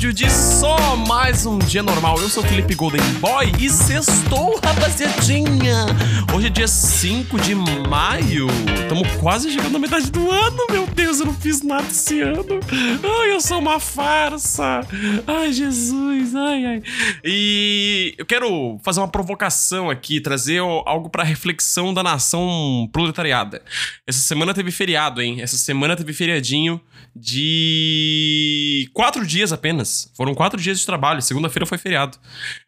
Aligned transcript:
episódio 0.00 0.12
de 0.14 0.30
Só 0.30 0.79
Mais 1.10 1.44
Um 1.44 1.58
Dia 1.58 1.82
Normal. 1.82 2.20
Eu 2.20 2.28
sou 2.28 2.40
o 2.40 2.46
Felipe 2.46 2.72
Golden 2.76 3.02
Boy 3.14 3.50
e 3.58 3.68
sextou, 3.68 4.60
rapaziadinha. 4.64 5.86
Hoje 6.32 6.46
é 6.46 6.50
dia 6.50 6.68
5 6.68 7.36
de 7.40 7.52
maio. 7.52 8.46
Estamos 8.80 9.08
quase 9.16 9.50
chegando 9.50 9.72
na 9.72 9.80
metade 9.80 10.08
do 10.08 10.30
ano, 10.30 10.66
meu 10.70 10.86
Deus, 10.86 11.18
eu 11.18 11.26
não 11.26 11.34
fiz 11.34 11.62
nada 11.62 11.88
esse 11.88 12.20
ano. 12.20 12.60
Ai, 13.02 13.32
eu 13.32 13.40
sou 13.40 13.58
uma 13.58 13.80
farsa. 13.80 14.86
Ai, 15.26 15.52
Jesus, 15.52 16.32
ai, 16.36 16.64
ai. 16.64 16.82
E 17.24 18.14
eu 18.16 18.24
quero 18.24 18.78
fazer 18.84 19.00
uma 19.00 19.08
provocação 19.08 19.90
aqui, 19.90 20.20
trazer 20.20 20.60
algo 20.60 21.10
para 21.10 21.24
reflexão 21.24 21.92
da 21.92 22.04
nação 22.04 22.88
proletariada. 22.92 23.60
Essa 24.06 24.20
semana 24.20 24.54
teve 24.54 24.70
feriado, 24.70 25.20
hein? 25.20 25.40
Essa 25.40 25.56
semana 25.56 25.96
teve 25.96 26.12
feriadinho 26.12 26.80
de 27.16 28.88
quatro 28.94 29.26
dias 29.26 29.52
apenas. 29.52 30.12
Foram 30.16 30.36
quatro 30.36 30.60
dias 30.60 30.78
de 30.78 30.86
trabalho. 30.86 30.99
Segunda-feira 31.22 31.66
foi 31.66 31.78
feriado. 31.78 32.18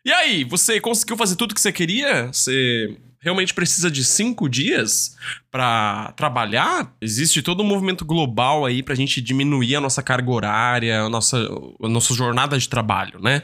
E 0.04 0.12
aí, 0.12 0.44
você 0.44 0.80
conseguiu 0.80 1.16
fazer 1.16 1.36
tudo 1.36 1.54
que 1.54 1.60
você 1.60 1.72
queria? 1.72 2.26
Você 2.26 2.96
realmente 3.22 3.54
precisa 3.54 3.88
de 3.88 4.04
cinco 4.04 4.48
dias 4.48 5.16
para 5.50 6.12
trabalhar? 6.16 6.92
Existe 7.00 7.40
todo 7.40 7.62
um 7.62 7.66
movimento 7.66 8.04
global 8.04 8.66
aí 8.66 8.82
para 8.82 8.94
a 8.94 8.96
gente 8.96 9.22
diminuir 9.22 9.76
a 9.76 9.80
nossa 9.80 10.02
carga 10.02 10.28
horária, 10.30 11.02
a 11.02 11.08
nossa, 11.08 11.38
a 11.82 11.88
nossa 11.88 12.12
jornada 12.12 12.58
de 12.58 12.68
trabalho, 12.68 13.20
né? 13.20 13.42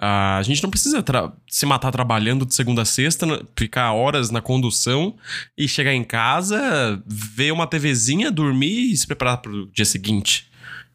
Uh, 0.00 0.38
a 0.38 0.42
gente 0.42 0.62
não 0.62 0.68
precisa 0.68 1.02
se 1.46 1.64
matar 1.64 1.92
trabalhando 1.92 2.44
de 2.44 2.54
segunda 2.54 2.82
a 2.82 2.84
sexta, 2.84 3.46
ficar 3.56 3.92
horas 3.92 4.30
na 4.30 4.40
condução 4.40 5.14
e 5.56 5.68
chegar 5.68 5.94
em 5.94 6.02
casa, 6.02 7.00
ver 7.06 7.52
uma 7.52 7.68
TVzinha, 7.68 8.32
dormir 8.32 8.92
e 8.92 8.96
se 8.96 9.06
preparar 9.06 9.38
para 9.38 9.52
o 9.52 9.70
dia 9.70 9.84
seguinte. 9.84 10.49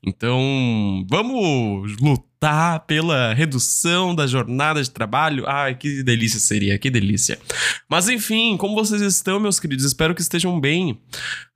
Então, 0.05 1.05
vamos 1.09 1.97
lutar 1.97 2.81
pela 2.81 3.33
redução 3.33 4.13
da 4.13 4.27
jornada 4.27 4.81
de 4.81 4.91
trabalho. 4.91 5.43
Ai, 5.47 5.73
que 5.73 6.03
delícia 6.03 6.39
seria, 6.39 6.77
que 6.77 6.91
delícia. 6.91 7.39
Mas 7.89 8.07
enfim, 8.07 8.55
como 8.55 8.75
vocês 8.75 9.01
estão, 9.01 9.39
meus 9.39 9.59
queridos? 9.59 9.83
Espero 9.83 10.13
que 10.13 10.21
estejam 10.21 10.59
bem. 10.59 11.01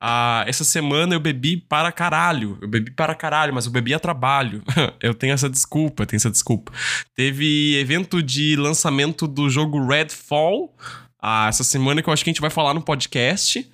Ah, 0.02 0.44
essa 0.48 0.64
semana 0.64 1.14
eu 1.14 1.20
bebi 1.20 1.58
para 1.58 1.92
caralho. 1.92 2.58
Eu 2.60 2.68
bebi 2.68 2.90
para 2.90 3.14
caralho, 3.14 3.54
mas 3.54 3.68
eu 3.68 3.72
bebi 3.72 3.94
a 3.94 4.00
trabalho. 4.00 4.64
eu 5.00 5.14
tenho 5.14 5.34
essa 5.34 5.50
desculpa, 5.50 6.08
tenho 6.08 6.18
essa 6.18 6.32
desculpa. 6.32 6.72
Teve 7.16 7.78
evento 7.78 8.24
de 8.24 8.56
lançamento 8.56 9.28
do 9.28 9.48
jogo 9.48 9.86
Redfall 9.86 10.74
ah, 11.22 11.48
essa 11.50 11.66
semana 11.66 12.02
que 12.02 12.08
eu 12.08 12.14
acho 12.14 12.24
que 12.24 12.30
a 12.30 12.34
gente 12.34 12.42
vai 12.42 12.50
falar 12.50 12.74
no 12.74 12.82
podcast. 12.82 13.70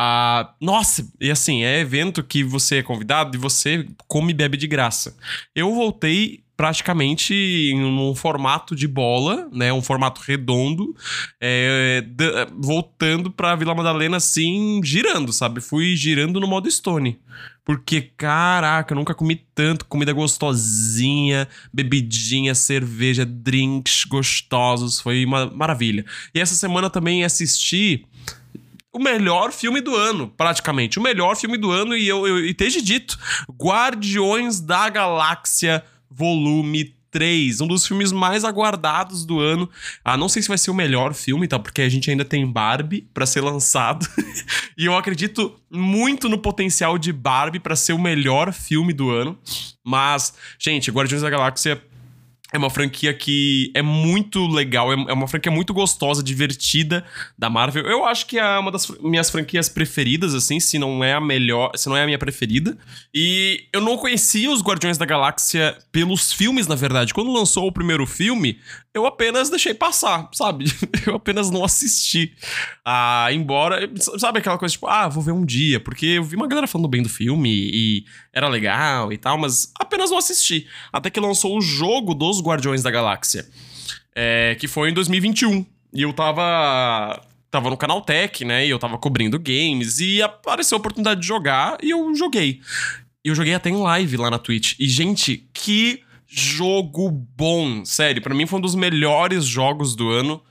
Ah, 0.00 0.54
nossa, 0.60 1.10
e 1.20 1.28
assim, 1.28 1.64
é 1.64 1.80
evento 1.80 2.22
que 2.22 2.44
você 2.44 2.76
é 2.76 2.82
convidado 2.84 3.36
e 3.36 3.40
você 3.40 3.84
come 4.06 4.30
e 4.30 4.34
bebe 4.34 4.56
de 4.56 4.68
graça. 4.68 5.16
Eu 5.52 5.74
voltei 5.74 6.44
praticamente 6.56 7.34
em 7.34 7.84
um 7.84 8.14
formato 8.14 8.76
de 8.76 8.86
bola, 8.86 9.48
né, 9.52 9.72
um 9.72 9.82
formato 9.82 10.20
redondo, 10.20 10.94
é, 11.40 12.04
voltando 12.56 13.28
para 13.28 13.56
Vila 13.56 13.74
Madalena 13.74 14.18
assim, 14.18 14.80
girando, 14.84 15.32
sabe? 15.32 15.60
Fui 15.60 15.96
girando 15.96 16.38
no 16.38 16.46
modo 16.46 16.70
Stone. 16.70 17.18
Porque, 17.64 18.00
caraca, 18.00 18.94
eu 18.94 18.96
nunca 18.96 19.14
comi 19.14 19.36
tanto 19.54 19.84
comida 19.84 20.10
gostosinha, 20.12 21.46
bebidinha, 21.70 22.54
cerveja, 22.54 23.26
drinks 23.26 24.04
gostosos. 24.06 25.00
Foi 25.00 25.22
uma 25.24 25.50
maravilha. 25.50 26.02
E 26.34 26.40
essa 26.40 26.54
semana 26.54 26.88
também 26.88 27.24
assisti 27.24 28.06
o 28.92 28.98
melhor 28.98 29.52
filme 29.52 29.80
do 29.80 29.94
ano, 29.94 30.28
praticamente. 30.28 30.98
O 30.98 31.02
melhor 31.02 31.36
filme 31.36 31.56
do 31.56 31.70
ano, 31.70 31.96
e 31.96 32.06
eu, 32.08 32.26
eu 32.26 32.38
e 32.40 32.50
esteja 32.50 32.80
dito: 32.80 33.18
Guardiões 33.50 34.60
da 34.60 34.88
Galáxia 34.88 35.84
Volume 36.10 36.96
3, 37.10 37.60
um 37.60 37.66
dos 37.66 37.86
filmes 37.86 38.12
mais 38.12 38.44
aguardados 38.44 39.24
do 39.24 39.40
ano. 39.40 39.68
Ah, 40.04 40.16
não 40.16 40.28
sei 40.28 40.42
se 40.42 40.48
vai 40.48 40.58
ser 40.58 40.70
o 40.70 40.74
melhor 40.74 41.14
filme, 41.14 41.48
tá? 41.48 41.58
Porque 41.58 41.82
a 41.82 41.88
gente 41.88 42.10
ainda 42.10 42.24
tem 42.24 42.46
Barbie 42.46 43.08
para 43.14 43.26
ser 43.26 43.40
lançado. 43.40 44.06
e 44.76 44.84
eu 44.84 44.96
acredito 44.96 45.54
muito 45.70 46.28
no 46.28 46.38
potencial 46.38 46.98
de 46.98 47.12
Barbie 47.12 47.60
para 47.60 47.76
ser 47.76 47.92
o 47.92 47.98
melhor 47.98 48.52
filme 48.52 48.92
do 48.92 49.10
ano. 49.10 49.38
Mas, 49.84 50.34
gente, 50.58 50.90
Guardiões 50.90 51.22
da 51.22 51.30
Galáxia 51.30 51.82
é 52.52 52.56
uma 52.56 52.70
franquia 52.70 53.12
que 53.12 53.70
é 53.74 53.82
muito 53.82 54.46
legal, 54.46 54.90
é, 54.90 54.94
é 54.94 55.12
uma 55.12 55.28
franquia 55.28 55.52
muito 55.52 55.74
gostosa, 55.74 56.22
divertida 56.22 57.04
da 57.36 57.50
Marvel. 57.50 57.84
Eu 57.84 58.06
acho 58.06 58.26
que 58.26 58.38
é 58.38 58.58
uma 58.58 58.72
das 58.72 58.88
minhas 59.00 59.28
franquias 59.28 59.68
preferidas, 59.68 60.34
assim, 60.34 60.58
se 60.58 60.78
não 60.78 61.04
é 61.04 61.12
a 61.12 61.20
melhor, 61.20 61.72
se 61.76 61.88
não 61.88 61.96
é 61.96 62.02
a 62.02 62.06
minha 62.06 62.18
preferida. 62.18 62.76
E 63.14 63.66
eu 63.72 63.82
não 63.82 63.98
conhecia 63.98 64.50
os 64.50 64.62
Guardiões 64.62 64.96
da 64.96 65.04
Galáxia 65.04 65.76
pelos 65.92 66.32
filmes, 66.32 66.66
na 66.66 66.74
verdade. 66.74 67.12
Quando 67.12 67.30
lançou 67.30 67.66
o 67.66 67.72
primeiro 67.72 68.06
filme, 68.06 68.58
eu 68.94 69.04
apenas 69.04 69.50
deixei 69.50 69.74
passar, 69.74 70.28
sabe? 70.32 70.64
Eu 71.06 71.14
apenas 71.14 71.50
não 71.50 71.64
assisti. 71.64 72.34
Ah, 72.84 73.28
embora, 73.30 73.88
sabe 74.18 74.40
aquela 74.40 74.58
coisa 74.58 74.72
tipo, 74.72 74.86
ah, 74.86 75.08
vou 75.08 75.22
ver 75.22 75.32
um 75.32 75.44
dia, 75.44 75.78
porque 75.78 76.06
eu 76.06 76.24
vi 76.24 76.36
uma 76.36 76.46
galera 76.46 76.66
falando 76.66 76.88
bem 76.88 77.02
do 77.02 77.08
filme 77.08 77.50
e 77.50 78.04
era 78.32 78.48
legal 78.48 79.12
e 79.12 79.16
tal, 79.16 79.38
mas 79.38 79.72
apenas 79.78 80.10
não 80.10 80.18
assisti. 80.18 80.66
Até 80.92 81.08
que 81.10 81.20
lançou 81.20 81.56
o 81.56 81.60
jogo 81.60 82.14
dos 82.14 82.37
Guardiões 82.40 82.82
da 82.82 82.90
Galáxia, 82.90 83.46
é, 84.14 84.56
que 84.58 84.68
foi 84.68 84.90
em 84.90 84.94
2021. 84.94 85.64
E 85.92 86.02
eu 86.02 86.12
tava 86.12 87.20
tava 87.50 87.70
no 87.70 87.76
canal 87.76 88.02
Tech, 88.02 88.44
né? 88.44 88.66
E 88.66 88.70
eu 88.70 88.78
tava 88.78 88.98
cobrindo 88.98 89.38
games 89.38 90.00
e 90.00 90.22
apareceu 90.22 90.76
a 90.76 90.78
oportunidade 90.80 91.20
de 91.20 91.26
jogar 91.26 91.78
e 91.82 91.90
eu 91.90 92.14
joguei. 92.14 92.60
Eu 93.24 93.34
joguei 93.34 93.54
até 93.54 93.70
em 93.70 93.76
live 93.76 94.16
lá 94.16 94.30
na 94.30 94.38
Twitch. 94.38 94.74
E, 94.78 94.88
gente, 94.88 95.48
que 95.52 96.02
jogo 96.26 97.10
bom! 97.10 97.84
Sério, 97.84 98.22
para 98.22 98.34
mim 98.34 98.46
foi 98.46 98.58
um 98.58 98.62
dos 98.62 98.74
melhores 98.74 99.44
jogos 99.44 99.96
do 99.96 100.10
ano. 100.10 100.42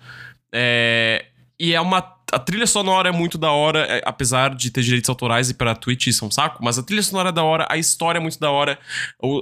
É... 0.52 1.26
E 1.60 1.74
é 1.74 1.82
uma 1.82 2.17
a 2.32 2.40
trilha 2.40 2.68
sonora 2.68 3.10
é 3.10 3.12
muito 3.12 3.38
da 3.38 3.52
hora, 3.52 3.80
é, 3.80 4.02
apesar 4.06 4.54
de 4.54 4.70
ter 4.70 4.84
direitos 4.84 5.10
autorais 5.10 5.50
e 5.50 5.54
para 5.54 5.76
Twitch 5.76 6.08
isso 6.08 6.26
é 6.26 6.28
um 6.28 6.32
saco, 6.32 6.64
mas 6.64 6.78
a 6.78 6.84
trilha 6.84 7.02
sonora 7.02 7.30
é 7.30 7.32
da 7.32 7.44
hora, 7.44 7.66
a 7.70 7.78
história 7.78 8.20
é 8.20 8.22
muito 8.22 8.40
da 8.40 8.52
hora. 8.52 8.78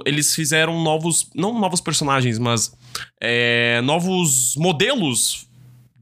Eles 0.04 0.34
fizeram 0.34 0.82
novos, 0.82 1.28
não 1.34 1.58
novos 1.58 1.80
personagens, 1.80 2.38
mas 2.38 2.76
é, 3.20 3.80
novos 3.82 4.54
modelos 4.56 5.46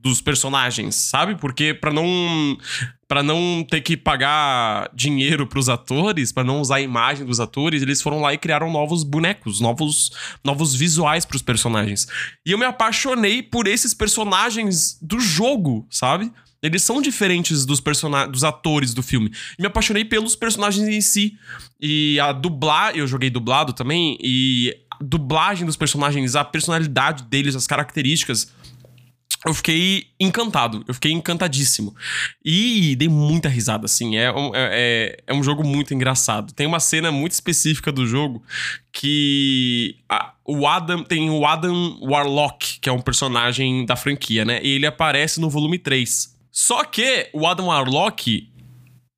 dos 0.04 0.20
personagens, 0.20 0.94
sabe? 0.94 1.34
Porque 1.34 1.72
para 1.72 1.90
não 1.90 2.58
para 3.08 3.22
não 3.22 3.64
ter 3.68 3.80
que 3.80 3.96
pagar 3.96 4.90
dinheiro 4.92 5.46
para 5.46 5.58
os 5.58 5.68
atores, 5.68 6.32
para 6.32 6.44
não 6.44 6.60
usar 6.60 6.76
a 6.76 6.80
imagem 6.80 7.24
dos 7.24 7.38
atores, 7.40 7.80
eles 7.80 8.02
foram 8.02 8.20
lá 8.20 8.34
e 8.34 8.38
criaram 8.38 8.70
novos 8.70 9.02
bonecos, 9.02 9.60
novos 9.60 10.12
novos 10.44 10.74
visuais 10.74 11.24
para 11.24 11.36
os 11.36 11.42
personagens. 11.42 12.06
E 12.44 12.52
eu 12.52 12.58
me 12.58 12.66
apaixonei 12.66 13.42
por 13.42 13.66
esses 13.66 13.94
personagens 13.94 14.98
do 15.00 15.18
jogo, 15.18 15.86
sabe? 15.88 16.30
Eles 16.64 16.82
são 16.82 17.02
diferentes 17.02 17.64
dos 17.64 17.80
personagens, 17.80 18.32
dos 18.32 18.42
atores 18.42 18.94
do 18.94 19.02
filme. 19.02 19.30
E 19.58 19.62
me 19.62 19.66
apaixonei 19.66 20.04
pelos 20.04 20.34
personagens 20.34 20.88
em 20.88 21.00
si. 21.00 21.38
E 21.80 22.18
a 22.18 22.32
dublar, 22.32 22.96
eu 22.96 23.06
joguei 23.06 23.30
dublado 23.30 23.72
também, 23.72 24.16
e 24.20 24.74
a 24.90 24.96
dublagem 25.04 25.66
dos 25.66 25.76
personagens, 25.76 26.34
a 26.34 26.44
personalidade 26.44 27.24
deles, 27.24 27.54
as 27.54 27.66
características 27.66 28.52
eu 29.44 29.52
fiquei 29.52 30.06
encantado, 30.18 30.82
eu 30.88 30.94
fiquei 30.94 31.12
encantadíssimo. 31.12 31.94
E 32.42 32.96
dei 32.96 33.08
muita 33.08 33.46
risada, 33.48 33.84
assim. 33.84 34.16
É 34.16 34.32
um, 34.32 34.54
é, 34.54 34.70
é, 34.72 35.16
é 35.26 35.34
um 35.34 35.42
jogo 35.42 35.62
muito 35.62 35.92
engraçado. 35.92 36.54
Tem 36.54 36.66
uma 36.66 36.80
cena 36.80 37.12
muito 37.12 37.32
específica 37.32 37.92
do 37.92 38.06
jogo 38.06 38.42
que 38.90 39.96
a, 40.08 40.32
o 40.46 40.66
Adam 40.66 41.04
tem 41.04 41.28
o 41.28 41.44
Adam 41.44 41.98
Warlock, 42.00 42.80
que 42.80 42.88
é 42.88 42.92
um 42.92 43.02
personagem 43.02 43.84
da 43.84 43.96
franquia, 43.96 44.46
né? 44.46 44.60
E 44.62 44.70
ele 44.70 44.86
aparece 44.86 45.38
no 45.38 45.50
volume 45.50 45.78
3. 45.78 46.33
Só 46.54 46.84
que 46.84 47.28
o 47.32 47.48
Adam 47.48 47.66
Warlock, 47.66 48.48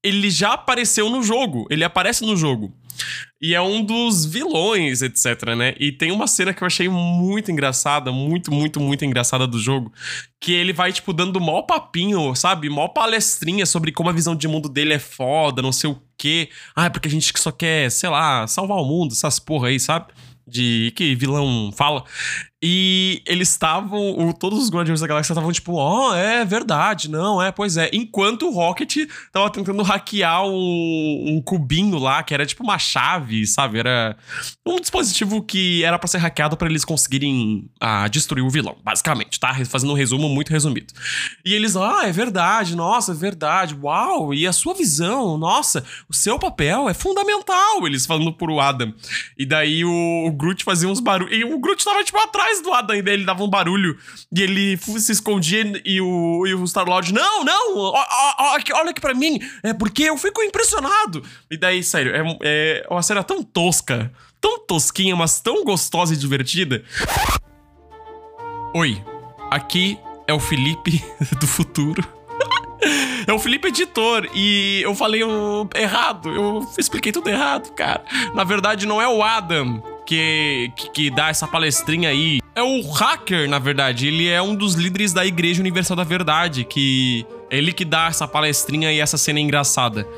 ele 0.03 0.31
já 0.31 0.55
apareceu 0.55 1.11
no 1.11 1.23
jogo. 1.23 1.67
Ele 1.71 1.85
aparece 1.85 2.25
no 2.25 2.35
jogo. 2.35 2.73
E 3.38 3.55
é 3.55 3.61
um 3.61 3.85
dos 3.85 4.25
vilões, 4.25 5.03
etc, 5.03 5.55
né? 5.55 5.75
E 5.79 5.93
tem 5.93 6.11
uma 6.11 6.27
cena 6.27 6.55
que 6.55 6.62
eu 6.62 6.67
achei 6.67 6.88
muito 6.88 7.53
engraçada, 7.53 8.11
muito, 8.11 8.50
muito, 8.50 8.81
muito 8.81 9.05
engraçada 9.05 9.47
do 9.47 9.59
jogo, 9.59 9.93
que 10.41 10.50
ele 10.50 10.73
vai, 10.73 10.91
tipo, 10.94 11.12
dando 11.12 11.38
mó 11.38 11.61
papinho, 11.61 12.35
sabe? 12.35 12.71
Mó 12.71 12.88
palestrinha 12.88 13.67
sobre 13.67 13.93
como 13.93 14.09
a 14.09 14.15
visão 14.15 14.35
de 14.35 14.49
mundo 14.49 14.71
dele 14.71 14.94
é 14.94 14.99
foda, 14.99 15.61
não 15.61 15.73
sei 15.73 15.91
o 15.91 16.00
quê. 16.17 16.49
Ah, 16.75 16.87
é 16.87 16.89
porque 16.89 17.09
a 17.09 17.11
gente 17.11 17.31
só 17.39 17.53
quer, 17.53 17.91
sei 17.91 18.09
lá, 18.09 18.47
salvar 18.47 18.79
o 18.79 18.85
mundo, 18.87 19.12
essas 19.12 19.39
porra 19.39 19.69
aí, 19.69 19.79
sabe? 19.79 20.06
De 20.49 20.91
que 20.97 21.15
vilão 21.15 21.71
fala. 21.77 22.03
E 22.69 23.23
eles 23.25 23.51
estavam, 23.51 24.33
todos 24.33 24.61
os 24.61 24.69
Guardiões 24.69 25.01
da 25.01 25.07
Galáxia 25.07 25.33
estavam 25.33 25.53
tipo, 25.53 25.75
ó, 25.75 26.11
oh, 26.11 26.15
é 26.17 26.45
verdade, 26.45 27.09
não, 27.09 27.41
é, 27.41 27.53
pois 27.53 27.77
é. 27.77 27.89
Enquanto 27.93 28.49
o 28.49 28.51
Rocket 28.53 29.09
tava 29.31 29.49
tentando 29.51 29.85
hackear 29.85 30.45
um, 30.45 31.25
um 31.29 31.41
cubinho 31.41 31.97
lá, 31.97 32.25
que 32.25 32.35
era 32.35 32.45
tipo 32.45 32.65
uma 32.65 32.77
chave, 32.77 33.47
sabe? 33.47 33.79
Era 33.79 34.17
um 34.67 34.81
dispositivo 34.81 35.45
que 35.45 35.85
era 35.85 35.97
para 35.97 36.09
ser 36.09 36.19
hackeado 36.19 36.57
para 36.57 36.69
eles 36.69 36.85
conseguirem 36.85 37.71
ah, 37.79 38.09
destruir 38.09 38.43
o 38.43 38.51
vilão, 38.51 38.77
basicamente, 38.83 39.39
tá? 39.39 39.55
Fazendo 39.65 39.93
um 39.93 39.97
resumo 39.97 40.29
muito 40.29 40.51
resumido. 40.51 40.93
E 41.45 41.55
eles, 41.55 41.77
ah, 41.77 42.03
é 42.03 42.11
verdade, 42.11 42.75
nossa, 42.75 43.13
é 43.13 43.15
verdade, 43.15 43.79
uau, 43.81 44.35
e 44.35 44.45
a 44.45 44.53
sua 44.53 44.75
visão, 44.75 45.39
nossa, 45.39 45.85
o 46.09 46.15
seu 46.15 46.37
papel 46.37 46.89
é 46.89 46.95
fundamental, 46.95 47.87
eles 47.87 48.07
falando 48.07 48.33
pro 48.33 48.59
Adam. 48.59 48.93
E 49.39 49.47
daí 49.47 49.85
o, 49.85 50.27
o 50.27 50.33
Groot 50.33 50.65
fazia 50.65 50.89
uns 50.89 50.99
barulhos, 50.99 51.33
e 51.33 51.45
o 51.45 51.61
Groot 51.61 51.85
tava 51.85 52.03
tipo 52.03 52.19
atrás 52.19 52.56
do 52.62 52.73
Adam 52.73 52.97
ele 52.97 53.25
dava 53.25 53.43
um 53.43 53.49
barulho 53.49 53.97
e 54.35 54.43
ele 54.43 54.76
se 54.76 55.12
escondia 55.12 55.81
e 55.85 56.00
o, 56.00 56.47
e 56.47 56.55
o 56.55 56.67
Star-Lord, 56.67 57.12
não, 57.12 57.44
não, 57.44 57.79
ó, 57.79 58.05
ó, 58.38 58.56
olha 58.75 58.91
aqui 58.91 59.00
pra 59.00 59.14
mim, 59.14 59.41
é 59.62 59.73
porque 59.73 60.05
eu 60.05 60.17
fico 60.17 60.43
impressionado. 60.43 61.23
E 61.50 61.56
daí, 61.56 61.82
sério, 61.82 62.12
é, 62.14 62.23
é 62.43 62.87
uma 62.91 63.03
cena 63.03 63.23
tão 63.23 63.43
tosca, 63.43 64.12
tão 64.41 64.58
tosquinha, 64.67 65.17
mas 65.17 65.41
tão 65.41 65.64
gostosa 65.64 66.14
e 66.14 66.17
divertida. 66.17 66.85
Oi, 68.75 69.03
aqui 69.50 69.99
é 70.26 70.32
o 70.32 70.41
Felipe 70.41 71.03
do 71.41 71.47
futuro. 71.47 72.17
É 73.26 73.32
o 73.32 73.38
Felipe 73.38 73.69
Editor 73.69 74.29
e 74.35 74.81
eu 74.82 74.94
falei 74.94 75.25
um, 75.25 75.69
errado, 75.75 76.31
eu 76.31 76.67
expliquei 76.79 77.11
tudo 77.11 77.29
errado, 77.29 77.73
cara. 77.73 78.05
Na 78.35 78.44
verdade, 78.44 78.87
não 78.87 79.03
é 79.03 79.08
o 79.08 79.23
Adam 79.23 79.82
que, 80.06 80.70
que, 80.76 80.91
que, 80.91 81.11
dá 81.11 81.29
essa 81.29 81.49
palestrinha 81.49 82.11
aí. 82.11 82.41
É 82.56 82.62
o 82.62 82.81
hacker, 82.91 83.47
na 83.50 83.58
verdade. 83.58 84.08
Ele 84.08 84.31
é 84.31 84.41
um 84.41 84.55
dos 84.55 84.76
líderes 84.76 85.12
da 85.12 85.26
Igreja 85.26 85.61
Universal 85.61 85.94
da 85.94 86.05
Verdade, 86.05 86.64
que 86.64 87.26
é 87.50 87.58
ele 87.58 87.70
que 87.70 87.85
dá 87.85 88.06
essa 88.06 88.26
palestrinha 88.26 88.91
e 88.91 88.99
essa 88.99 89.19
cena 89.19 89.38
engraçada. 89.38 90.08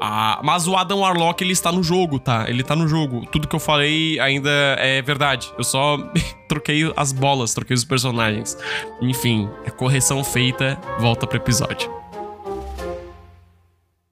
Ah, 0.00 0.40
mas 0.44 0.68
o 0.68 0.76
Adam 0.76 1.00
Warlock, 1.00 1.42
ele 1.42 1.52
está 1.52 1.72
no 1.72 1.82
jogo, 1.82 2.20
tá? 2.20 2.48
Ele 2.48 2.62
tá 2.62 2.76
no 2.76 2.86
jogo. 2.86 3.26
Tudo 3.32 3.48
que 3.48 3.56
eu 3.56 3.58
falei 3.58 4.20
ainda 4.20 4.48
é 4.78 5.02
verdade. 5.02 5.52
Eu 5.58 5.64
só 5.64 5.98
troquei 6.48 6.92
as 6.96 7.10
bolas, 7.10 7.52
troquei 7.52 7.74
os 7.74 7.84
personagens. 7.84 8.56
Enfim, 9.02 9.50
a 9.66 9.70
correção 9.72 10.22
feita, 10.22 10.80
volta 11.00 11.26
pro 11.26 11.38
episódio. 11.38 11.90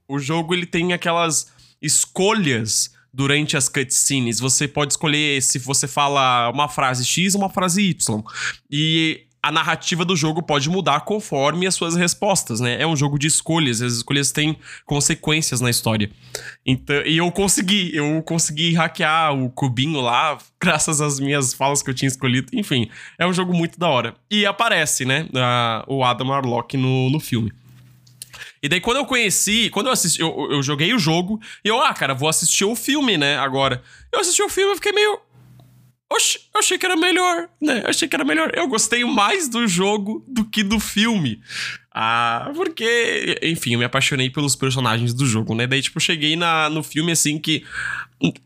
O 0.09 0.19
jogo, 0.19 0.55
ele 0.55 0.67
tem 0.67 0.93
aquelas 0.93 1.53
escolhas 1.81 2.96
durante 3.17 3.57
as 3.57 3.67
cutscenes. 3.67 4.39
Você 4.39 4.69
pode 4.69 4.93
escolher 4.93 5.41
se 5.41 5.59
você 5.59 5.89
fala 5.89 6.51
uma 6.51 6.69
frase 6.69 7.03
X 7.03 7.35
ou 7.35 7.41
uma 7.41 7.49
frase 7.49 7.81
Y. 7.81 8.23
E 8.71 9.23
a 9.43 9.51
narrativa 9.51 10.05
do 10.05 10.15
jogo 10.15 10.43
pode 10.43 10.69
mudar 10.69 11.01
conforme 11.01 11.67
as 11.67 11.75
suas 11.75 11.97
respostas, 11.97 12.61
né? 12.61 12.83
É 12.83 12.87
um 12.87 12.95
jogo 12.95 13.19
de 13.19 13.27
escolhas, 13.27 13.81
as 13.81 13.95
escolhas 13.95 14.33
têm 14.33 14.59
consequências 14.85 15.63
na 15.63 15.71
história. 15.71 16.11
Então, 16.67 16.97
e 17.07 17.17
eu 17.17 17.33
consegui, 17.33 17.97
eu 17.97 18.23
consegui 18.23 18.75
hackear 18.75 19.33
o 19.33 19.49
cubinho 19.49 20.01
lá, 20.01 20.37
graças 20.61 21.01
às 21.01 21.19
minhas 21.19 21.55
falas 21.55 21.83
que 21.83 21.89
eu 21.89 21.95
tinha 21.95 22.09
escolhido. 22.09 22.49
Enfim, 22.53 22.91
é 23.19 23.27
um 23.27 23.33
jogo 23.33 23.55
muito 23.55 23.79
da 23.79 23.89
hora. 23.89 24.15
E 24.31 24.45
aparece, 24.45 25.07
né, 25.07 25.27
o 25.87 26.05
Adam 26.05 26.33
Arlock 26.33 26.77
no, 26.77 27.09
no 27.09 27.19
filme. 27.19 27.51
E 28.63 28.69
daí, 28.69 28.81
quando 28.81 28.99
eu 28.99 29.07
conheci, 29.07 29.71
quando 29.71 29.87
eu 29.87 29.93
assisti, 29.93 30.21
eu, 30.21 30.49
eu 30.51 30.63
joguei 30.63 30.95
o 30.95 30.99
jogo 30.99 31.41
e 31.65 31.69
eu, 31.69 31.81
ah, 31.81 31.93
cara, 31.95 32.15
vou 32.15 32.29
assistir 32.29 32.65
o 32.65 32.75
filme, 32.75 33.17
né? 33.17 33.37
Agora. 33.39 33.83
Eu 34.13 34.21
assisti 34.21 34.43
o 34.43 34.49
filme 34.49 34.73
e 34.73 34.77
fiquei 34.77 34.93
meio. 34.93 35.21
Oxi, 36.13 36.39
eu 36.55 36.61
achei 36.61 36.79
que 36.79 36.87
era 36.87 36.97
melhor, 36.97 37.49
né? 37.61 37.83
Eu 37.85 37.91
achei 37.91 38.07
que 38.07 38.15
era 38.15 38.25
melhor. 38.25 38.53
Eu 38.55 38.69
gostei 38.69 39.05
mais 39.05 39.49
do 39.49 39.67
jogo 39.67 40.25
do 40.29 40.45
que 40.45 40.63
do 40.63 40.79
filme. 40.79 41.41
Ah, 41.93 42.53
porque, 42.55 43.39
enfim, 43.43 43.73
eu 43.73 43.79
me 43.79 43.85
apaixonei 43.85 44.31
pelos 44.31 44.55
personagens 44.55 45.13
do 45.13 45.27
jogo, 45.27 45.55
né? 45.55 45.67
Daí, 45.67 45.83
tipo, 45.83 45.99
cheguei 45.99 46.37
na, 46.37 46.71
no 46.71 46.83
filme 46.83 47.11
assim 47.11 47.39
que. 47.39 47.65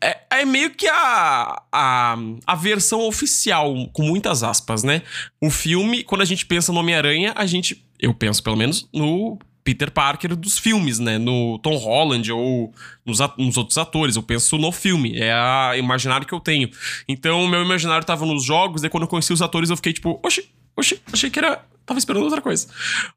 É, 0.01 0.19
é 0.31 0.45
meio 0.45 0.71
que 0.71 0.89
a, 0.89 1.63
a, 1.71 2.17
a 2.47 2.55
versão 2.55 3.01
oficial, 3.07 3.75
com 3.93 4.03
muitas 4.03 4.43
aspas, 4.43 4.83
né? 4.83 5.03
O 5.41 5.51
filme, 5.51 6.03
quando 6.03 6.23
a 6.23 6.25
gente 6.25 6.47
pensa 6.47 6.73
no 6.73 6.81
Homem-Aranha, 6.81 7.33
a 7.37 7.45
gente. 7.45 7.85
Eu 7.99 8.15
penso, 8.15 8.43
pelo 8.43 8.57
menos, 8.57 8.89
no 8.95 9.39
Peter 9.71 9.89
Parker 9.89 10.35
dos 10.35 10.59
filmes, 10.59 10.99
né? 10.99 11.17
No 11.17 11.61
Tom 11.61 11.77
Holland 11.77 12.33
ou 12.33 12.75
nos, 13.07 13.21
nos, 13.39 13.57
outros 13.57 13.79
atores. 13.79 14.17
Eu 14.17 14.23
penso 14.23 14.59
no 14.59 14.73
filme. 14.73 15.17
É 15.17 15.33
a 15.33 15.75
imaginário 15.77 16.27
que 16.27 16.35
eu 16.35 16.41
tenho. 16.41 16.69
Então, 17.09 17.47
meu 17.47 17.63
imaginário 17.63 18.05
tava 18.05 18.27
nos 18.27 18.45
jogos, 18.45 18.83
e 18.83 18.89
quando 18.89 19.05
eu 19.05 19.09
conheci 19.09 19.33
os 19.33 19.41
atores, 19.41 19.71
eu 19.71 19.77
fiquei 19.77 19.93
tipo, 19.93 20.19
oxi, 20.25 20.51
oxi, 20.77 21.01
achei 21.13 21.31
que 21.31 21.39
era. 21.39 21.65
Tava 21.87 21.99
esperando 21.99 22.25
outra 22.25 22.41
coisa. 22.41 22.67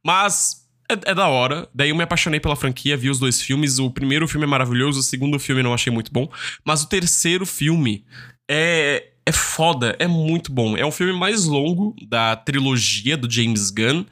Mas. 0.05 0.61
É, 0.87 1.11
é 1.11 1.15
da 1.15 1.27
hora. 1.27 1.67
Daí 1.73 1.89
eu 1.89 1.95
me 1.95 2.03
apaixonei 2.03 2.39
pela 2.39 2.55
franquia, 2.55 2.95
vi 2.95 3.09
os 3.09 3.17
dois 3.17 3.41
filmes. 3.41 3.79
O 3.79 3.89
primeiro 3.89 4.27
filme 4.27 4.45
é 4.45 4.49
maravilhoso, 4.49 4.99
o 4.99 5.03
segundo 5.03 5.39
filme 5.39 5.63
não 5.63 5.73
achei 5.73 5.91
muito 5.91 6.11
bom. 6.11 6.29
Mas 6.63 6.83
o 6.83 6.89
terceiro 6.89 7.45
filme 7.45 8.05
é, 8.51 9.07
é 9.25 9.31
foda, 9.31 9.95
é 9.97 10.07
muito 10.07 10.51
bom. 10.51 10.75
É 10.75 10.85
o 10.85 10.91
filme 10.91 11.13
mais 11.13 11.45
longo 11.45 11.95
da 12.07 12.35
trilogia 12.35 13.15
do 13.15 13.31
James 13.31 13.69
Gunn. 13.71 14.05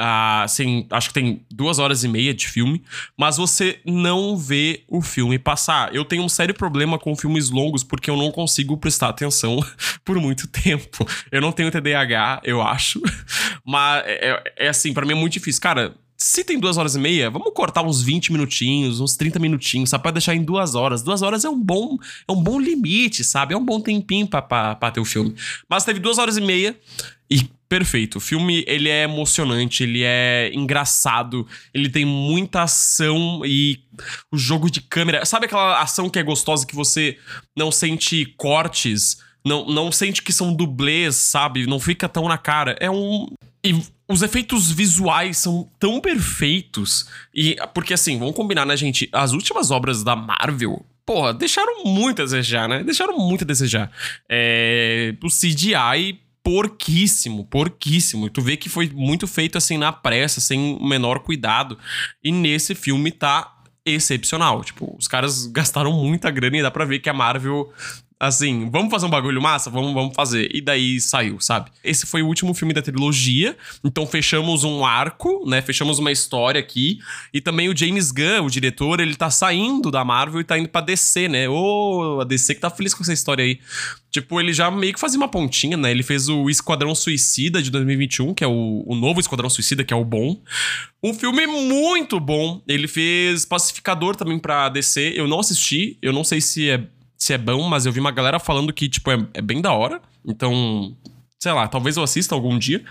Ah, 0.00 0.44
assim, 0.44 0.86
acho 0.90 1.08
que 1.08 1.14
tem 1.14 1.44
duas 1.50 1.80
horas 1.80 2.04
e 2.04 2.08
meia 2.08 2.32
de 2.32 2.46
filme, 2.46 2.84
mas 3.16 3.36
você 3.36 3.80
não 3.84 4.36
vê 4.36 4.84
o 4.86 5.02
filme 5.02 5.38
passar. 5.40 5.92
Eu 5.92 6.04
tenho 6.04 6.22
um 6.22 6.28
sério 6.28 6.54
problema 6.54 6.98
com 7.00 7.16
filmes 7.16 7.50
longos 7.50 7.82
porque 7.82 8.08
eu 8.08 8.16
não 8.16 8.30
consigo 8.30 8.76
prestar 8.76 9.08
atenção 9.08 9.58
por 10.04 10.20
muito 10.20 10.46
tempo. 10.46 11.04
Eu 11.32 11.40
não 11.40 11.50
tenho 11.50 11.70
TDAH, 11.70 12.42
eu 12.44 12.62
acho, 12.62 13.02
mas 13.66 14.04
é, 14.06 14.30
é, 14.30 14.66
é 14.66 14.68
assim, 14.68 14.92
para 14.92 15.04
mim 15.04 15.12
é 15.12 15.16
muito 15.16 15.32
difícil. 15.32 15.60
Cara, 15.60 15.96
se 16.16 16.42
tem 16.42 16.58
duas 16.58 16.76
horas 16.76 16.96
e 16.96 16.98
meia, 16.98 17.30
vamos 17.30 17.52
cortar 17.52 17.82
uns 17.82 18.02
20 18.02 18.32
minutinhos, 18.32 19.00
uns 19.00 19.16
30 19.16 19.38
minutinhos, 19.38 19.90
sabe? 19.90 20.02
Pra 20.02 20.10
deixar 20.10 20.34
em 20.34 20.42
duas 20.42 20.74
horas. 20.74 21.00
Duas 21.00 21.22
horas 21.22 21.44
é 21.44 21.48
um 21.48 21.58
bom, 21.58 21.96
é 22.26 22.32
um 22.32 22.42
bom 22.42 22.60
limite, 22.60 23.22
sabe? 23.22 23.54
É 23.54 23.56
um 23.56 23.64
bom 23.64 23.80
tempinho 23.80 24.26
pra, 24.26 24.42
pra, 24.42 24.74
pra 24.74 24.90
ter 24.90 24.98
o 24.98 25.04
filme. 25.04 25.34
Mas 25.68 25.84
teve 25.84 26.00
duas 26.00 26.18
horas 26.18 26.36
e 26.36 26.40
meia 26.40 26.76
e 27.30 27.48
perfeito. 27.68 28.16
O 28.16 28.20
filme, 28.20 28.64
ele 28.66 28.88
é 28.88 29.04
emocionante, 29.04 29.82
ele 29.82 30.02
é 30.02 30.50
engraçado, 30.54 31.46
ele 31.74 31.88
tem 31.88 32.04
muita 32.04 32.62
ação 32.62 33.42
e 33.44 33.80
o 34.32 34.38
jogo 34.38 34.70
de 34.70 34.80
câmera... 34.80 35.24
Sabe 35.24 35.46
aquela 35.46 35.80
ação 35.80 36.08
que 36.08 36.18
é 36.18 36.22
gostosa 36.22 36.66
que 36.66 36.74
você 36.74 37.18
não 37.56 37.70
sente 37.70 38.24
cortes... 38.36 39.26
Não, 39.46 39.64
não 39.66 39.90
sente 39.90 40.20
que 40.22 40.32
são 40.32 40.52
dublês, 40.52 41.14
sabe? 41.16 41.66
Não 41.66 41.80
fica 41.80 42.08
tão 42.08 42.28
na 42.28 42.36
cara. 42.36 42.76
É 42.80 42.90
um. 42.90 43.28
E 43.64 43.72
os 44.06 44.20
efeitos 44.20 44.70
visuais 44.70 45.38
são 45.38 45.70
tão 45.78 46.00
perfeitos. 46.00 47.08
E 47.34 47.56
porque 47.72 47.94
assim, 47.94 48.18
vamos 48.18 48.34
combinar, 48.34 48.66
né, 48.66 48.76
gente? 48.76 49.08
As 49.12 49.32
últimas 49.32 49.70
obras 49.70 50.02
da 50.02 50.14
Marvel, 50.16 50.84
porra, 51.06 51.32
deixaram 51.32 51.84
muito 51.84 52.20
a 52.20 52.24
desejar, 52.24 52.68
né? 52.68 52.82
Deixaram 52.82 53.16
muito 53.16 53.44
a 53.44 53.46
desejar. 53.46 53.90
É, 54.28 55.14
o 55.22 55.28
CGI 55.28 56.20
porquíssimo, 56.48 57.44
porquíssimo. 57.44 58.26
E 58.26 58.30
tu 58.30 58.40
vê 58.40 58.56
que 58.56 58.70
foi 58.70 58.88
muito 58.88 59.26
feito 59.26 59.58
assim 59.58 59.76
na 59.76 59.92
pressa, 59.92 60.40
sem 60.40 60.78
o 60.80 60.82
menor 60.82 61.18
cuidado. 61.18 61.78
E 62.24 62.32
nesse 62.32 62.74
filme 62.74 63.12
tá 63.12 63.54
excepcional. 63.84 64.64
Tipo, 64.64 64.96
os 64.98 65.06
caras 65.06 65.44
gastaram 65.52 65.92
muita 65.92 66.30
grana 66.30 66.56
e 66.56 66.62
dá 66.62 66.70
pra 66.70 66.86
ver 66.86 67.00
que 67.00 67.10
a 67.10 67.12
Marvel 67.12 67.70
assim, 68.20 68.68
vamos 68.70 68.90
fazer 68.90 69.06
um 69.06 69.10
bagulho 69.10 69.40
massa? 69.40 69.70
Vamos, 69.70 69.94
vamos 69.94 70.14
fazer. 70.14 70.50
E 70.54 70.60
daí 70.60 71.00
saiu, 71.00 71.40
sabe? 71.40 71.70
Esse 71.84 72.06
foi 72.06 72.22
o 72.22 72.26
último 72.26 72.52
filme 72.52 72.74
da 72.74 72.82
trilogia, 72.82 73.56
então 73.84 74.06
fechamos 74.06 74.64
um 74.64 74.84
arco, 74.84 75.44
né? 75.46 75.62
Fechamos 75.62 75.98
uma 75.98 76.10
história 76.10 76.58
aqui. 76.58 76.98
E 77.32 77.40
também 77.40 77.68
o 77.68 77.76
James 77.76 78.10
Gunn, 78.10 78.46
o 78.46 78.50
diretor, 78.50 79.00
ele 79.00 79.14
tá 79.14 79.30
saindo 79.30 79.90
da 79.90 80.04
Marvel 80.04 80.40
e 80.40 80.44
tá 80.44 80.58
indo 80.58 80.68
pra 80.68 80.80
DC, 80.80 81.28
né? 81.28 81.48
Ô, 81.48 82.16
oh, 82.16 82.20
a 82.20 82.24
DC 82.24 82.54
que 82.54 82.60
tá 82.60 82.70
feliz 82.70 82.92
com 82.92 83.02
essa 83.02 83.12
história 83.12 83.44
aí. 83.44 83.60
Tipo, 84.10 84.40
ele 84.40 84.52
já 84.52 84.70
meio 84.70 84.94
que 84.94 85.00
fazia 85.00 85.18
uma 85.18 85.28
pontinha, 85.28 85.76
né? 85.76 85.90
Ele 85.90 86.02
fez 86.02 86.28
o 86.28 86.48
Esquadrão 86.48 86.94
Suicida 86.94 87.62
de 87.62 87.70
2021, 87.70 88.34
que 88.34 88.42
é 88.42 88.46
o, 88.46 88.82
o 88.86 88.94
novo 88.94 89.20
Esquadrão 89.20 89.50
Suicida, 89.50 89.84
que 89.84 89.92
é 89.92 89.96
o 89.96 90.04
bom. 90.04 90.40
Um 91.02 91.14
filme 91.14 91.46
muito 91.46 92.18
bom. 92.18 92.60
Ele 92.66 92.88
fez 92.88 93.44
Pacificador 93.44 94.16
também 94.16 94.38
pra 94.38 94.68
DC. 94.70 95.12
Eu 95.14 95.28
não 95.28 95.38
assisti, 95.38 95.98
eu 96.00 96.12
não 96.12 96.24
sei 96.24 96.40
se 96.40 96.68
é 96.70 96.82
se 97.18 97.32
é 97.32 97.38
bom, 97.38 97.68
mas 97.68 97.84
eu 97.84 97.92
vi 97.92 97.98
uma 97.98 98.12
galera 98.12 98.38
falando 98.38 98.72
que, 98.72 98.88
tipo, 98.88 99.10
é, 99.10 99.18
é 99.34 99.42
bem 99.42 99.60
da 99.60 99.72
hora. 99.72 100.00
Então, 100.24 100.96
sei 101.36 101.52
lá, 101.52 101.66
talvez 101.66 101.96
eu 101.96 102.02
assista 102.04 102.32
algum 102.32 102.56
dia. 102.56 102.84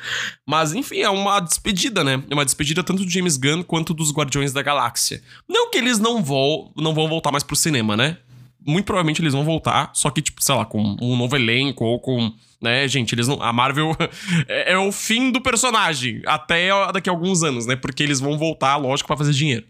Mas, 0.45 0.73
enfim, 0.73 0.99
é 0.99 1.09
uma 1.09 1.39
despedida, 1.39 2.03
né? 2.03 2.21
É 2.29 2.33
uma 2.33 2.43
despedida 2.43 2.83
tanto 2.83 3.05
do 3.05 3.09
James 3.09 3.37
Gunn 3.37 3.63
quanto 3.63 3.93
dos 3.93 4.11
Guardiões 4.11 4.51
da 4.51 4.61
Galáxia. 4.61 5.23
Não 5.47 5.71
que 5.71 5.77
eles 5.77 5.97
não, 5.97 6.21
vão 6.21 6.71
não 6.75 6.93
vão 6.93 7.07
voltar 7.07 7.31
mais 7.31 7.43
pro 7.43 7.55
cinema, 7.55 7.95
né? 7.95 8.17
Muito 8.65 8.85
provavelmente 8.85 9.21
eles 9.21 9.31
vão 9.31 9.45
voltar, 9.45 9.91
só 9.93 10.09
que, 10.09 10.21
tipo, 10.21 10.43
sei 10.43 10.53
lá, 10.53 10.65
com 10.65 10.97
um 11.01 11.15
novo 11.15 11.35
elenco 11.37 11.85
ou 11.85 11.99
com. 11.99 12.33
Né, 12.59 12.85
gente, 12.87 13.13
eles 13.15 13.29
não. 13.29 13.41
A 13.41 13.53
Marvel 13.53 13.95
é, 14.45 14.73
é 14.73 14.77
o 14.77 14.91
fim 14.91 15.31
do 15.31 15.39
personagem. 15.39 16.21
Até 16.25 16.69
daqui 16.91 17.09
a 17.09 17.13
alguns 17.13 17.43
anos, 17.43 17.65
né? 17.65 17.77
Porque 17.77 18.03
eles 18.03 18.19
vão 18.19 18.37
voltar, 18.37 18.75
lógico, 18.75 19.07
para 19.07 19.15
fazer 19.15 19.31
dinheiro. 19.31 19.65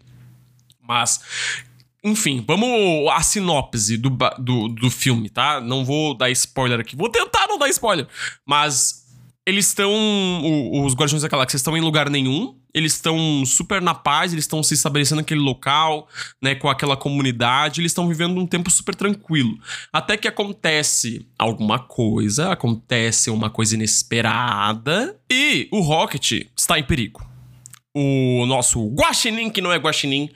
Mas 0.82 1.20
enfim, 2.10 2.44
vamos 2.46 3.08
a 3.12 3.22
sinopse 3.22 3.96
do, 3.96 4.10
do, 4.38 4.68
do 4.68 4.90
filme, 4.90 5.28
tá? 5.28 5.60
Não 5.60 5.84
vou 5.84 6.14
dar 6.14 6.30
spoiler 6.30 6.80
aqui. 6.80 6.96
Vou 6.96 7.08
tentar 7.08 7.46
não 7.46 7.58
dar 7.58 7.68
spoiler. 7.68 8.06
Mas 8.46 9.06
eles 9.46 9.68
estão. 9.68 9.90
Os 10.84 10.94
Guardiões 10.94 11.22
da 11.22 11.28
Galáxia 11.28 11.56
estão 11.56 11.76
em 11.76 11.80
lugar 11.80 12.10
nenhum. 12.10 12.54
Eles 12.74 12.92
estão 12.92 13.44
super 13.46 13.80
na 13.80 13.94
paz, 13.94 14.32
eles 14.32 14.44
estão 14.44 14.62
se 14.62 14.74
estabelecendo 14.74 15.22
naquele 15.22 15.40
local, 15.40 16.06
né, 16.40 16.54
com 16.54 16.68
aquela 16.68 16.98
comunidade, 16.98 17.80
eles 17.80 17.90
estão 17.90 18.06
vivendo 18.06 18.38
um 18.38 18.46
tempo 18.46 18.70
super 18.70 18.94
tranquilo. 18.94 19.58
Até 19.90 20.18
que 20.18 20.28
acontece 20.28 21.26
alguma 21.38 21.78
coisa, 21.78 22.52
acontece 22.52 23.30
uma 23.30 23.48
coisa 23.48 23.74
inesperada 23.74 25.18
e 25.32 25.66
o 25.72 25.80
Rocket 25.80 26.46
está 26.54 26.78
em 26.78 26.84
perigo 26.84 27.26
o 27.98 28.46
nosso 28.46 28.86
Guaxinim, 28.94 29.50
que 29.50 29.60
não 29.60 29.72
é 29.72 29.76
Guaxinim, 29.76 30.30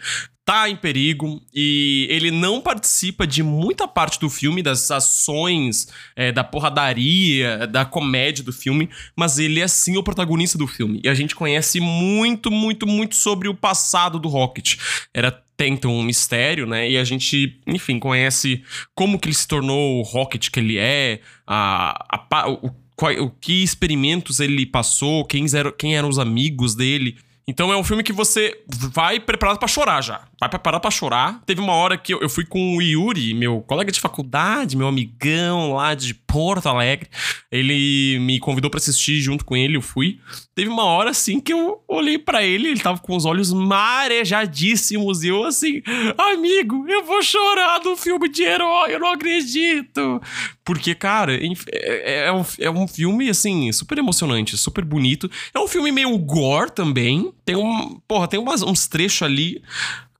tá 0.53 0.69
em 0.69 0.77
perigo 0.77 1.41
e 1.55 2.07
ele 2.11 2.31
não 2.31 2.61
participa 2.61 3.27
de 3.27 3.43
muita 3.43 3.89
parte 3.89 4.21
do 4.21 4.29
filme, 4.29 4.63
das 4.63 4.91
ações, 4.91 5.89
é, 6.15 6.31
da 6.31 6.45
porradaria, 6.45 7.67
da 7.67 7.87
comédia 7.87 8.45
do 8.45 8.53
filme, 8.53 8.91
mas 9.17 9.39
ele 9.39 9.61
é 9.61 9.67
sim 9.67 9.97
o 9.97 10.03
protagonista 10.03 10.59
do 10.59 10.67
filme. 10.67 11.01
E 11.03 11.09
a 11.09 11.15
gente 11.15 11.35
conhece 11.35 11.81
muito, 11.81 12.51
muito, 12.51 12.87
muito 12.87 13.17
sobre 13.17 13.49
o 13.49 13.55
passado 13.55 14.19
do 14.19 14.29
Rocket. 14.29 14.77
Era 15.15 15.31
tenta 15.57 15.89
um 15.89 16.03
mistério, 16.03 16.67
né? 16.67 16.91
E 16.91 16.99
a 16.99 17.05
gente, 17.05 17.59
enfim, 17.67 17.99
conhece 17.99 18.63
como 18.95 19.19
que 19.19 19.29
ele 19.29 19.35
se 19.35 19.49
tornou 19.49 20.01
o 20.01 20.03
Rocket 20.03 20.51
que 20.51 20.61
ele 20.61 20.77
é, 20.77 21.21
a, 21.47 22.19
a, 22.31 22.51
o, 22.51 22.67
o, 22.67 23.31
que 23.41 23.63
experimentos 23.63 24.39
ele 24.39 24.67
passou, 24.67 25.25
quem 25.25 25.47
eram, 25.55 25.73
quem 25.73 25.97
eram 25.97 26.11
os 26.11 26.19
amigos 26.19 26.75
dele. 26.75 27.17
Então 27.47 27.73
é 27.73 27.77
um 27.77 27.83
filme 27.83 28.03
que 28.03 28.13
você 28.13 28.57
vai 28.67 29.19
preparado 29.19 29.59
para 29.59 29.67
chorar 29.67 30.01
já. 30.01 30.23
Vai 30.39 30.49
preparado 30.49 30.81
para 30.81 30.91
chorar. 30.91 31.43
Teve 31.45 31.61
uma 31.61 31.73
hora 31.73 31.99
que 31.99 32.15
eu, 32.15 32.21
eu 32.21 32.29
fui 32.29 32.45
com 32.45 32.77
o 32.77 32.83
Yuri, 32.83 33.35
meu 33.35 33.61
colega 33.63 33.91
de 33.91 34.01
faculdade, 34.01 34.77
meu 34.77 34.87
amigão 34.87 35.73
lá 35.73 35.95
de 35.95 36.15
Porto 36.15 36.69
Alegre. 36.69 37.09
Ele 37.51 38.19
me 38.21 38.39
convidou 38.39 38.71
para 38.71 38.79
assistir 38.79 39.21
junto 39.21 39.45
com 39.45 39.57
ele, 39.57 39.77
eu 39.77 39.83
fui. 39.83 40.21
Teve 40.55 40.69
uma 40.69 40.85
hora 40.85 41.11
assim 41.11 41.41
que 41.41 41.53
eu 41.53 41.83
olhei 41.89 42.19
para 42.19 42.45
ele, 42.45 42.69
ele 42.69 42.81
tava 42.81 43.01
com 43.01 43.17
os 43.17 43.25
olhos 43.25 43.53
marejadíssimos 43.53 45.23
e 45.25 45.29
eu 45.29 45.45
assim, 45.45 45.83
amigo, 46.17 46.87
eu 46.89 47.05
vou 47.05 47.23
chorar 47.23 47.79
do 47.79 47.97
filme 47.97 48.29
de 48.29 48.43
herói, 48.43 48.95
eu 48.95 49.01
não 49.01 49.13
acredito. 49.13 50.21
Porque, 50.65 50.95
cara, 50.95 51.35
é, 51.35 51.47
é, 51.73 52.27
é, 52.27 52.33
um, 52.33 52.45
é 52.59 52.71
um 52.71 52.87
filme, 52.87 53.29
assim, 53.29 53.71
super 53.73 53.99
emocionante, 53.99 54.57
super 54.57 54.85
bonito. 54.85 55.31
É 55.53 55.59
um 55.59 55.67
filme 55.67 55.91
meio 55.91 56.17
gore 56.19 56.71
também. 56.71 57.32
Tem 57.45 57.57
um. 57.57 58.01
Porra, 58.07 58.29
tem 58.29 58.39
umas, 58.39 58.63
uns 58.63 58.87
trechos 58.87 59.23
ali, 59.23 59.63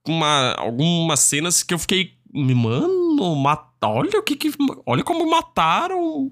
uma, 0.07 0.53
algumas 0.57 1.19
cenas 1.19 1.63
que 1.63 1.73
eu 1.73 1.79
fiquei. 1.79 2.13
Mano, 2.35 3.35
mata, 3.35 3.87
olha 3.87 4.19
o 4.19 4.23
que, 4.23 4.35
que 4.35 4.51
Olha 4.85 5.03
como 5.03 5.29
mataram. 5.29 6.31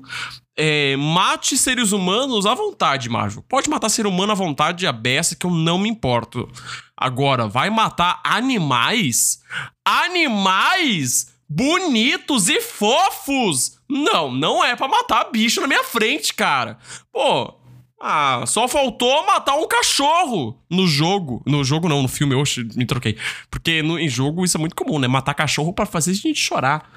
É, 0.58 0.96
mate 0.98 1.56
seres 1.58 1.92
humanos 1.92 2.46
à 2.46 2.54
vontade, 2.56 3.08
Marvel. 3.08 3.44
Pode 3.48 3.70
matar 3.70 3.90
ser 3.90 4.08
humano 4.08 4.32
à 4.32 4.36
vontade, 4.36 4.88
a 4.88 4.92
beça, 4.92 5.36
que 5.36 5.46
eu 5.46 5.52
não 5.52 5.78
me 5.78 5.90
importo. 5.90 6.50
Agora, 6.98 7.48
vai 7.48 7.70
matar 7.70 8.20
animais? 8.24 9.42
Animais 9.86 11.32
bonitos 11.52 12.48
e 12.48 12.62
fofos! 12.62 13.78
Não, 13.90 14.32
não 14.32 14.64
é 14.64 14.74
para 14.74 14.88
matar 14.88 15.26
bicho 15.32 15.60
na 15.60 15.68
minha 15.68 15.84
frente, 15.84 16.34
cara. 16.34 16.78
Pô, 17.12 17.54
ah, 18.01 18.43
só 18.48 18.67
faltou 18.67 19.25
matar 19.25 19.55
um 19.55 19.67
cachorro 19.67 20.60
no 20.70 20.88
jogo. 20.88 21.43
No 21.46 21.63
jogo 21.63 21.88
não, 21.88 22.01
no 22.01 22.08
filme, 22.08 22.34
eu 22.34 22.43
me 22.75 22.86
troquei. 22.86 23.17
Porque 23.50 23.84
no, 23.84 24.00
em 24.00 24.10
jogo 24.10 24.43
isso 24.43 24.58
é 24.58 24.60
muito 24.60 24.75
comum, 24.75 24.98
né? 24.98 25.08
Matar 25.08 25.34
cachorro 25.34 25.72
para 25.72 25.86
fazer 25.86 26.12
a 26.12 26.15
gente 26.15 26.36
chorar. 26.36 26.89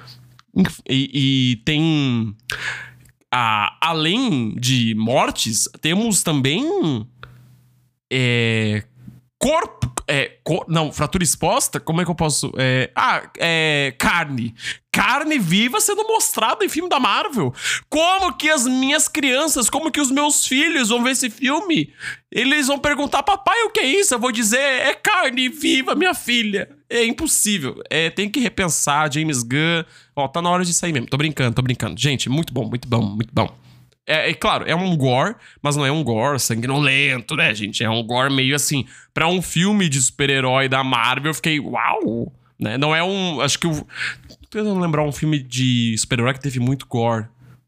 E, 0.89 1.09
e 1.13 1.55
tem. 1.57 2.35
Ah, 3.31 3.77
além 3.81 4.55
de 4.55 4.95
mortes, 4.95 5.69
temos 5.81 6.23
também. 6.23 7.07
É, 8.11 8.83
corpo 9.37 9.94
é, 10.07 10.37
não, 10.67 10.91
fratura 10.91 11.23
exposta? 11.23 11.79
Como 11.79 12.01
é 12.01 12.05
que 12.05 12.11
eu 12.11 12.15
posso. 12.15 12.51
É, 12.57 12.91
ah, 12.95 13.29
é. 13.37 13.93
Carne. 13.97 14.53
Carne 14.91 15.37
viva 15.39 15.81
sendo 15.81 16.03
mostrada 16.03 16.63
em 16.63 16.69
filme 16.69 16.87
da 16.87 16.99
Marvel. 16.99 17.53
Como 17.89 18.33
que 18.33 18.49
as 18.49 18.65
minhas 18.65 19.07
crianças, 19.07 19.69
como 19.69 19.91
que 19.91 19.99
os 19.99 20.11
meus 20.11 20.45
filhos 20.45 20.89
vão 20.89 21.03
ver 21.03 21.11
esse 21.11 21.29
filme? 21.29 21.91
Eles 22.31 22.67
vão 22.67 22.79
perguntar, 22.79 23.23
papai, 23.23 23.63
o 23.63 23.71
que 23.71 23.79
é 23.79 23.87
isso? 23.87 24.13
Eu 24.13 24.19
vou 24.19 24.31
dizer, 24.31 24.59
é 24.59 24.93
carne 24.93 25.49
viva, 25.49 25.95
minha 25.95 26.13
filha. 26.13 26.69
É 26.89 27.03
impossível. 27.03 27.81
É, 27.89 28.09
tem 28.09 28.29
que 28.29 28.39
repensar, 28.39 29.11
James 29.11 29.43
Gunn. 29.43 29.83
Ó, 30.15 30.27
tá 30.27 30.41
na 30.41 30.49
hora 30.49 30.63
de 30.63 30.73
sair 30.73 30.93
mesmo. 30.93 31.07
Tô 31.07 31.17
brincando, 31.17 31.55
tô 31.55 31.61
brincando. 31.61 31.99
Gente, 31.99 32.29
muito 32.29 32.53
bom, 32.53 32.65
muito 32.65 32.87
bom, 32.87 33.01
muito 33.01 33.33
bom. 33.33 33.64
É, 34.07 34.29
é, 34.29 34.33
claro, 34.33 34.65
é 34.67 34.75
um 34.75 34.95
gore, 34.95 35.35
mas 35.61 35.75
não 35.75 35.85
é 35.85 35.91
um 35.91 36.03
gore 36.03 36.39
sanguinolento, 36.39 37.35
né, 37.35 37.53
gente? 37.55 37.83
É 37.83 37.89
um 37.89 38.03
gore 38.03 38.31
meio 38.33 38.55
assim. 38.55 38.85
para 39.13 39.27
um 39.27 39.41
filme 39.41 39.89
de 39.89 40.01
super-herói 40.01 40.69
da 40.69 40.83
Marvel, 40.83 41.31
eu 41.31 41.33
fiquei, 41.33 41.59
uau! 41.59 42.31
Né? 42.59 42.77
Não 42.77 42.95
é 42.95 43.03
um. 43.03 43.41
Acho 43.41 43.59
que 43.59 43.67
eu. 43.67 43.87
Tô 44.29 44.47
tentando 44.49 44.79
lembrar 44.79 45.03
um 45.03 45.11
filme 45.11 45.39
de 45.39 45.95
super-herói 45.97 46.33
que 46.33 46.39
teve 46.39 46.59
muito 46.59 46.85
gore. 46.85 47.25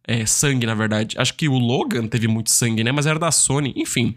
É, 0.07 0.25
sangue, 0.25 0.65
na 0.65 0.73
verdade. 0.73 1.17
Acho 1.19 1.33
que 1.33 1.49
o 1.49 1.57
Logan 1.57 2.07
teve 2.07 2.27
muito 2.27 2.49
sangue, 2.49 2.83
né? 2.83 2.91
Mas 2.93 3.05
era 3.05 3.19
da 3.19 3.29
Sony. 3.29 3.73
Enfim. 3.75 4.15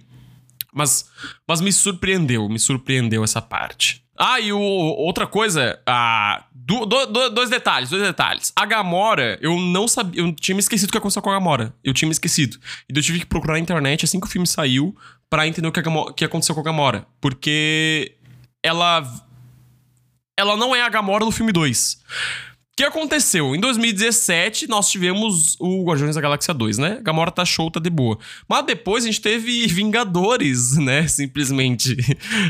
Mas, 0.72 1.10
mas 1.48 1.60
me 1.60 1.72
surpreendeu, 1.72 2.48
me 2.48 2.60
surpreendeu 2.60 3.24
essa 3.24 3.42
parte. 3.42 4.04
Ah, 4.22 4.38
e 4.38 4.52
o, 4.52 4.60
outra 4.60 5.26
coisa, 5.26 5.80
a, 5.86 6.44
do, 6.52 6.84
do, 6.84 7.06
do, 7.06 7.30
dois 7.30 7.48
detalhes, 7.48 7.88
dois 7.88 8.02
detalhes. 8.02 8.52
A 8.54 8.66
Gamora, 8.66 9.38
eu 9.40 9.58
não 9.58 9.88
sabia, 9.88 10.20
eu 10.20 10.30
tinha 10.34 10.54
me 10.54 10.60
esquecido 10.60 10.90
o 10.90 10.92
que 10.92 10.98
aconteceu 10.98 11.22
com 11.22 11.30
a 11.30 11.32
Gamora. 11.32 11.74
Eu 11.82 11.94
tinha 11.94 12.06
me 12.06 12.12
esquecido. 12.12 12.58
E 12.86 12.94
eu 12.94 13.02
tive 13.02 13.20
que 13.20 13.24
procurar 13.24 13.54
na 13.54 13.60
internet 13.60 14.04
assim 14.04 14.20
que 14.20 14.26
o 14.26 14.30
filme 14.30 14.46
saiu 14.46 14.94
para 15.30 15.46
entender 15.46 15.66
o 15.66 15.72
que, 15.72 15.80
Gamora, 15.80 16.12
que 16.12 16.22
aconteceu 16.22 16.54
com 16.54 16.60
a 16.60 16.64
Gamora. 16.64 17.06
Porque 17.18 18.14
ela. 18.62 19.02
Ela 20.38 20.54
não 20.54 20.76
é 20.76 20.82
a 20.82 20.88
Gamora 20.90 21.24
do 21.24 21.30
filme 21.30 21.50
2 21.50 21.98
que 22.80 22.84
aconteceu? 22.84 23.54
Em 23.54 23.60
2017, 23.60 24.66
nós 24.66 24.88
tivemos 24.88 25.54
o 25.60 25.84
Guardiões 25.84 26.14
da 26.14 26.20
Galáxia 26.20 26.54
2, 26.54 26.78
né? 26.78 26.98
Gamora 27.02 27.30
tá 27.30 27.44
show, 27.44 27.70
tá 27.70 27.78
de 27.78 27.90
boa. 27.90 28.18
Mas 28.48 28.64
depois 28.64 29.04
a 29.04 29.06
gente 29.06 29.20
teve 29.20 29.66
Vingadores, 29.66 30.76
né? 30.78 31.06
Simplesmente. 31.06 31.94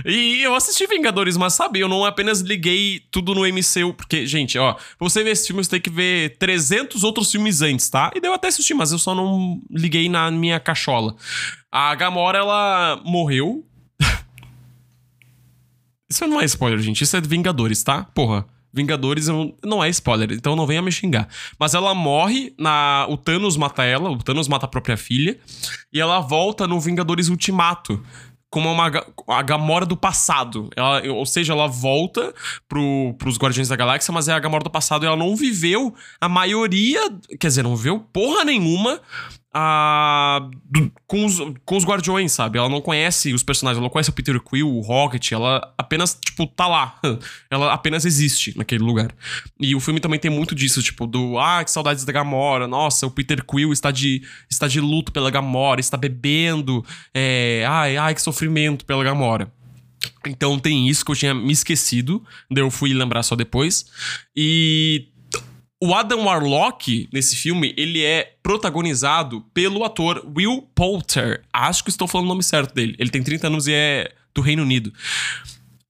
E 0.07 0.41
eu 0.41 0.55
assisti 0.55 0.87
Vingadores, 0.87 1.37
mas 1.37 1.55
sabe, 1.55 1.81
eu 1.81 1.89
não 1.89 2.05
apenas 2.05 2.43
liguei 2.43 3.03
tudo 3.11 3.35
no 3.35 3.41
MCU, 3.41 3.93
porque, 3.95 4.25
gente, 4.25 4.57
ó, 4.57 4.75
pra 4.75 4.85
você 5.01 5.25
ver 5.25 5.31
esse 5.31 5.49
filme, 5.49 5.65
você 5.65 5.71
tem 5.71 5.81
que 5.81 5.91
ver 5.91 6.37
300 6.39 7.03
outros 7.03 7.33
filmes 7.33 7.61
antes, 7.61 7.91
tá? 7.91 8.13
E 8.15 8.21
deu 8.21 8.33
até 8.33 8.49
assistir, 8.49 8.75
mas 8.75 8.93
eu 8.93 8.99
só 8.99 9.17
não 9.17 9.61
liguei 9.69 10.09
na 10.09 10.31
minha 10.31 10.61
cachola. 10.61 11.17
A 11.73 11.93
Gamora, 11.97 12.39
ela 12.39 13.03
morreu. 13.05 13.65
Isso 16.09 16.25
não 16.29 16.41
é 16.41 16.45
spoiler, 16.45 16.79
gente. 16.79 17.03
Isso 17.03 17.17
é 17.17 17.21
Vingadores, 17.21 17.83
tá? 17.83 18.05
Porra. 18.15 18.47
Vingadores 18.73 19.27
não 19.65 19.83
é 19.83 19.89
spoiler, 19.89 20.33
então 20.33 20.55
não 20.55 20.67
venha 20.67 20.83
me 20.83 20.93
xingar. 20.93 21.29
Mas 21.59 21.75
ela 21.75 21.95
morre, 21.95 22.55
na 22.59 23.07
o 23.09 23.17
Thanos 23.17 23.57
mata 23.57 23.83
ela, 23.85 24.11
o 24.11 24.19
Thanos 24.19 24.49
mata 24.49 24.67
a 24.67 24.69
própria 24.69 24.97
filha, 24.97 25.39
e 25.93 26.01
ela 26.01 26.21
volta 26.21 26.67
no 26.67 26.81
Vingadores 26.81 27.29
Ultimato 27.29 28.03
como 28.51 28.71
uma 28.71 28.91
a 29.29 29.43
Gamora 29.43 29.87
do 29.87 29.97
passado. 29.97 30.69
Ela, 30.77 31.03
ou 31.13 31.25
seja, 31.25 31.53
ela 31.53 31.69
volta 31.69 32.35
pro, 32.69 33.15
pros 33.17 33.39
Guardiões 33.39 33.69
da 33.69 33.77
Galáxia, 33.77 34.13
mas 34.13 34.27
é 34.27 34.33
a 34.33 34.39
Gamora 34.41 34.65
do 34.65 34.71
passado 34.71 35.05
e 35.05 35.07
ela 35.07 35.17
não 35.17 35.37
viveu 35.37 35.95
a 36.21 36.29
maioria, 36.29 37.01
quer 37.39 37.47
dizer, 37.47 37.63
não 37.63 37.77
viveu 37.77 38.01
porra 38.13 38.45
nenhuma 38.45 39.01
a, 39.53 40.49
do, 40.65 40.93
com, 41.07 41.27
os, 41.27 41.39
com 41.65 41.77
os 41.77 41.85
guardiões, 41.85 42.33
sabe? 42.33 42.59
Ela 42.59 42.69
não 42.69 42.81
conhece 42.81 43.33
os 43.35 43.43
personagens, 43.43 43.79
ela 43.79 43.85
não 43.85 43.91
conhece 43.91 44.11
o 44.11 44.13
Peter 44.13 44.41
Quill, 44.41 44.69
o 44.69 44.81
Rocket, 44.81 45.33
ela 45.33 45.75
apenas, 45.77 46.17
tipo, 46.25 46.47
tá 46.47 46.69
lá. 46.69 46.99
ela 47.51 47.73
apenas 47.73 48.05
existe 48.05 48.57
naquele 48.57 48.83
lugar. 48.83 49.13
E 49.59 49.75
o 49.75 49.81
filme 49.81 49.99
também 49.99 50.21
tem 50.21 50.31
muito 50.31 50.55
disso, 50.55 50.83
tipo, 50.83 51.07
do 51.07 51.39
ah, 51.39 51.65
que 51.65 51.71
saudades 51.71 52.05
da 52.05 52.13
Gamora, 52.13 52.69
nossa, 52.69 53.07
o 53.07 53.11
Peter 53.11 53.45
Quill 53.45 53.73
está 53.73 53.91
de, 53.91 54.23
está 54.49 54.69
de 54.69 54.81
luto 54.81 55.11
pela 55.11 55.31
Gamora, 55.31 55.81
está 55.81 55.97
bebendo, 55.97 56.85
é, 57.13 57.65
ai, 57.69 57.97
ai, 57.97 58.15
que 58.15 58.23
sofrimento 58.23 58.85
pela 58.85 59.03
Gamora. 59.03 59.53
Então 60.27 60.59
tem 60.59 60.89
isso 60.89 61.05
que 61.05 61.11
eu 61.11 61.17
tinha 61.17 61.35
me 61.35 61.53
esquecido, 61.53 62.23
eu 62.51 62.71
fui 62.71 62.93
lembrar 62.93 63.23
só 63.23 63.35
depois. 63.35 63.87
E 64.37 65.09
o 65.83 65.95
Adam 65.95 66.25
Warlock, 66.25 67.09
nesse 67.11 67.35
filme, 67.35 67.75
ele 67.77 68.05
é 68.05 68.35
protagonizado 68.43 69.41
pelo 69.55 69.83
ator 69.83 70.23
Will 70.37 70.69
Poulter. 70.75 71.43
Acho 71.51 71.83
que 71.83 71.91
estou 71.91 72.07
falando 72.07 72.27
o 72.27 72.29
nome 72.29 72.43
certo 72.43 72.75
dele. 72.75 72.95
Ele 72.99 73.09
tem 73.09 73.23
30 73.23 73.47
anos 73.47 73.67
e 73.67 73.73
é 73.73 74.13
do 74.35 74.43
Reino 74.43 74.63
Unido. 74.63 74.93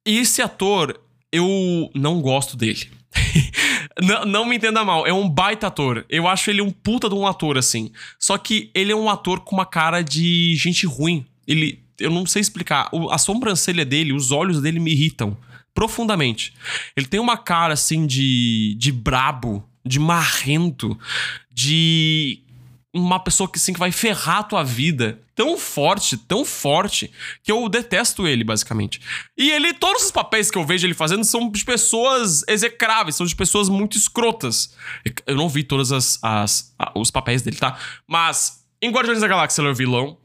E 0.06 0.18
esse 0.18 0.40
ator, 0.40 0.98
eu 1.32 1.90
não 1.92 2.20
gosto 2.20 2.56
dele. 2.56 2.88
não, 4.00 4.24
não, 4.24 4.44
me 4.44 4.56
entenda 4.56 4.84
mal, 4.84 5.04
é 5.06 5.12
um 5.12 5.28
baita 5.28 5.66
ator. 5.66 6.06
Eu 6.08 6.28
acho 6.28 6.50
ele 6.50 6.62
um 6.62 6.70
puta 6.70 7.08
de 7.08 7.14
um 7.16 7.26
ator, 7.26 7.58
assim. 7.58 7.90
Só 8.16 8.38
que 8.38 8.70
ele 8.72 8.92
é 8.92 8.96
um 8.96 9.10
ator 9.10 9.40
com 9.40 9.56
uma 9.56 9.66
cara 9.66 10.02
de 10.02 10.54
gente 10.56 10.86
ruim. 10.86 11.26
Ele. 11.46 11.82
Eu 11.98 12.10
não 12.10 12.24
sei 12.24 12.40
explicar. 12.40 12.88
a 13.10 13.18
sobrancelha 13.18 13.84
dele, 13.84 14.12
os 14.12 14.30
olhos 14.30 14.62
dele 14.62 14.78
me 14.78 14.92
irritam 14.92 15.36
Profundamente. 15.74 16.52
Ele 16.96 17.06
tem 17.06 17.20
uma 17.20 17.36
cara, 17.36 17.74
assim, 17.74 18.06
de, 18.06 18.74
de 18.78 18.90
brabo, 18.90 19.64
de 19.84 19.98
marrento, 19.98 20.98
de 21.50 22.42
uma 22.92 23.20
pessoa 23.20 23.48
que 23.48 23.58
assim 23.58 23.72
que 23.72 23.78
vai 23.78 23.92
ferrar 23.92 24.38
a 24.38 24.42
tua 24.42 24.64
vida 24.64 25.20
tão 25.34 25.56
forte, 25.56 26.18
tão 26.18 26.44
forte, 26.44 27.10
que 27.42 27.50
eu 27.50 27.66
detesto 27.68 28.26
ele, 28.26 28.44
basicamente. 28.44 29.00
E 29.38 29.50
ele, 29.50 29.72
todos 29.72 30.04
os 30.04 30.10
papéis 30.10 30.50
que 30.50 30.58
eu 30.58 30.66
vejo 30.66 30.86
ele 30.86 30.92
fazendo 30.92 31.24
são 31.24 31.50
de 31.50 31.64
pessoas 31.64 32.44
execráveis, 32.46 33.16
são 33.16 33.24
de 33.24 33.34
pessoas 33.34 33.68
muito 33.68 33.96
escrotas. 33.96 34.74
Eu 35.26 35.36
não 35.36 35.48
vi 35.48 35.62
todos 35.62 35.92
as, 35.92 36.18
as, 36.22 36.74
os 36.94 37.10
papéis 37.10 37.40
dele, 37.40 37.56
tá? 37.56 37.78
Mas 38.06 38.60
em 38.82 38.90
Guardiões 38.90 39.20
da 39.20 39.28
Galáxia 39.28 39.62
ele 39.62 39.68
é 39.68 39.72
o 39.72 39.74
vilão. 39.74 40.18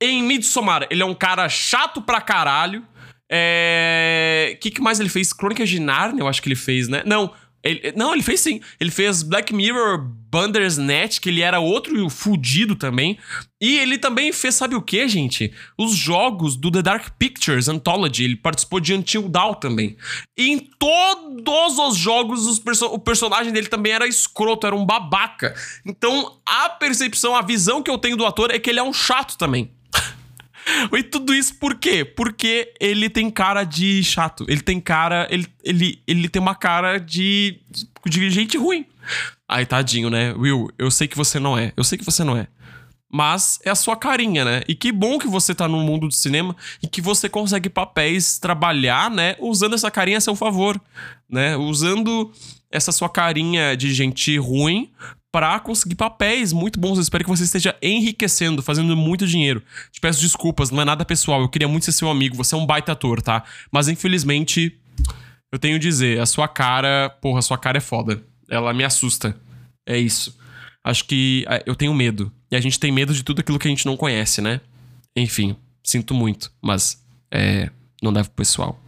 Em 0.00 0.22
Midsommar, 0.22 0.86
ele 0.90 1.02
é 1.02 1.06
um 1.06 1.14
cara 1.14 1.48
chato 1.48 2.00
pra 2.00 2.20
caralho. 2.20 2.86
É. 3.30 4.52
O 4.54 4.60
que, 4.60 4.70
que 4.70 4.80
mais 4.80 5.00
ele 5.00 5.08
fez? 5.08 5.32
Crônicas 5.32 5.68
de 5.68 5.80
Narnia, 5.80 6.20
eu 6.20 6.28
acho 6.28 6.42
que 6.42 6.48
ele 6.48 6.54
fez, 6.54 6.86
né? 6.86 7.02
Não, 7.06 7.32
ele, 7.62 7.92
não, 7.96 8.12
ele 8.12 8.22
fez 8.22 8.40
sim. 8.40 8.60
Ele 8.80 8.90
fez 8.90 9.22
Black 9.22 9.54
Mirror 9.54 9.98
Bandersnatch, 10.30 11.20
que 11.20 11.28
ele 11.28 11.42
era 11.42 11.60
outro 11.60 12.08
fudido 12.10 12.74
também. 12.74 13.18
E 13.60 13.78
ele 13.78 13.98
também 13.98 14.32
fez, 14.32 14.56
sabe 14.56 14.74
o 14.74 14.82
que, 14.82 15.06
gente? 15.06 15.52
Os 15.78 15.94
jogos 15.94 16.56
do 16.56 16.70
The 16.70 16.82
Dark 16.82 17.10
Pictures 17.18 17.68
Anthology. 17.68 18.24
Ele 18.24 18.36
participou 18.36 18.80
de 18.80 18.94
Until 18.94 19.28
Dawn 19.28 19.54
também. 19.54 19.96
E 20.36 20.50
em 20.50 20.58
todos 20.58 21.78
os 21.78 21.96
jogos, 21.96 22.46
os 22.46 22.58
perso 22.58 22.86
o 22.86 22.98
personagem 22.98 23.52
dele 23.52 23.68
também 23.68 23.92
era 23.92 24.08
escroto, 24.08 24.66
era 24.66 24.74
um 24.74 24.84
babaca. 24.84 25.54
Então, 25.86 26.38
a 26.44 26.68
percepção, 26.68 27.36
a 27.36 27.42
visão 27.42 27.82
que 27.82 27.90
eu 27.90 27.98
tenho 27.98 28.16
do 28.16 28.26
ator 28.26 28.50
é 28.50 28.58
que 28.58 28.70
ele 28.70 28.80
é 28.80 28.82
um 28.82 28.92
chato 28.92 29.38
também. 29.38 29.70
E 30.92 31.02
tudo 31.02 31.34
isso 31.34 31.54
por 31.56 31.74
quê? 31.74 32.04
Porque 32.04 32.72
ele 32.80 33.08
tem 33.08 33.30
cara 33.30 33.64
de 33.64 34.02
chato. 34.02 34.44
Ele 34.48 34.60
tem 34.60 34.80
cara. 34.80 35.26
Ele, 35.30 35.46
ele, 35.64 36.02
ele 36.06 36.28
tem 36.28 36.40
uma 36.40 36.54
cara 36.54 36.98
de, 36.98 37.58
de 38.06 38.30
gente 38.30 38.56
ruim. 38.56 38.86
Ai, 39.48 39.66
tadinho, 39.66 40.08
né? 40.08 40.32
Will, 40.34 40.70
eu 40.78 40.90
sei 40.90 41.08
que 41.08 41.16
você 41.16 41.38
não 41.38 41.58
é. 41.58 41.72
Eu 41.76 41.84
sei 41.84 41.98
que 41.98 42.04
você 42.04 42.24
não 42.24 42.36
é. 42.36 42.46
Mas 43.14 43.58
é 43.62 43.68
a 43.68 43.74
sua 43.74 43.94
carinha, 43.94 44.42
né? 44.42 44.62
E 44.66 44.74
que 44.74 44.90
bom 44.90 45.18
que 45.18 45.26
você 45.26 45.54
tá 45.54 45.68
no 45.68 45.78
mundo 45.78 46.08
do 46.08 46.14
cinema 46.14 46.56
e 46.82 46.86
que 46.86 47.02
você 47.02 47.28
consegue 47.28 47.68
papéis 47.68 48.38
trabalhar, 48.38 49.10
né? 49.10 49.36
Usando 49.38 49.74
essa 49.74 49.90
carinha 49.90 50.16
a 50.16 50.20
seu 50.20 50.34
favor, 50.34 50.80
né? 51.28 51.54
Usando 51.54 52.32
essa 52.70 52.90
sua 52.90 53.10
carinha 53.10 53.76
de 53.76 53.92
gente 53.92 54.38
ruim 54.38 54.90
para 55.32 55.58
conseguir 55.58 55.94
papéis 55.94 56.52
muito 56.52 56.78
bons. 56.78 56.98
Eu 56.98 57.02
espero 57.02 57.24
que 57.24 57.30
você 57.30 57.44
esteja 57.44 57.74
enriquecendo, 57.80 58.62
fazendo 58.62 58.94
muito 58.94 59.26
dinheiro. 59.26 59.62
Te 59.90 59.98
peço 59.98 60.20
desculpas, 60.20 60.70
não 60.70 60.82
é 60.82 60.84
nada 60.84 61.04
pessoal. 61.06 61.40
Eu 61.40 61.48
queria 61.48 61.66
muito 61.66 61.86
ser 61.86 61.92
seu 61.92 62.10
amigo, 62.10 62.36
você 62.36 62.54
é 62.54 62.58
um 62.58 62.66
baita 62.66 62.92
ator, 62.92 63.22
tá? 63.22 63.42
Mas 63.72 63.88
infelizmente, 63.88 64.78
eu 65.50 65.58
tenho 65.58 65.76
a 65.76 65.78
dizer, 65.78 66.20
a 66.20 66.26
sua 66.26 66.46
cara, 66.46 67.08
porra, 67.22 67.38
a 67.38 67.42
sua 67.42 67.56
cara 67.56 67.78
é 67.78 67.80
foda. 67.80 68.22
Ela 68.48 68.74
me 68.74 68.84
assusta. 68.84 69.34
É 69.86 69.98
isso. 69.98 70.36
Acho 70.84 71.06
que 71.06 71.46
é, 71.48 71.62
eu 71.64 71.74
tenho 71.74 71.94
medo. 71.94 72.30
E 72.50 72.56
a 72.56 72.60
gente 72.60 72.78
tem 72.78 72.92
medo 72.92 73.14
de 73.14 73.22
tudo 73.22 73.40
aquilo 73.40 73.58
que 73.58 73.66
a 73.66 73.70
gente 73.70 73.86
não 73.86 73.96
conhece, 73.96 74.42
né? 74.42 74.60
Enfim, 75.16 75.56
sinto 75.82 76.12
muito, 76.12 76.52
mas 76.60 77.02
é, 77.30 77.70
não 78.02 78.12
deve 78.12 78.28
pro 78.28 78.36
pessoal. 78.36 78.81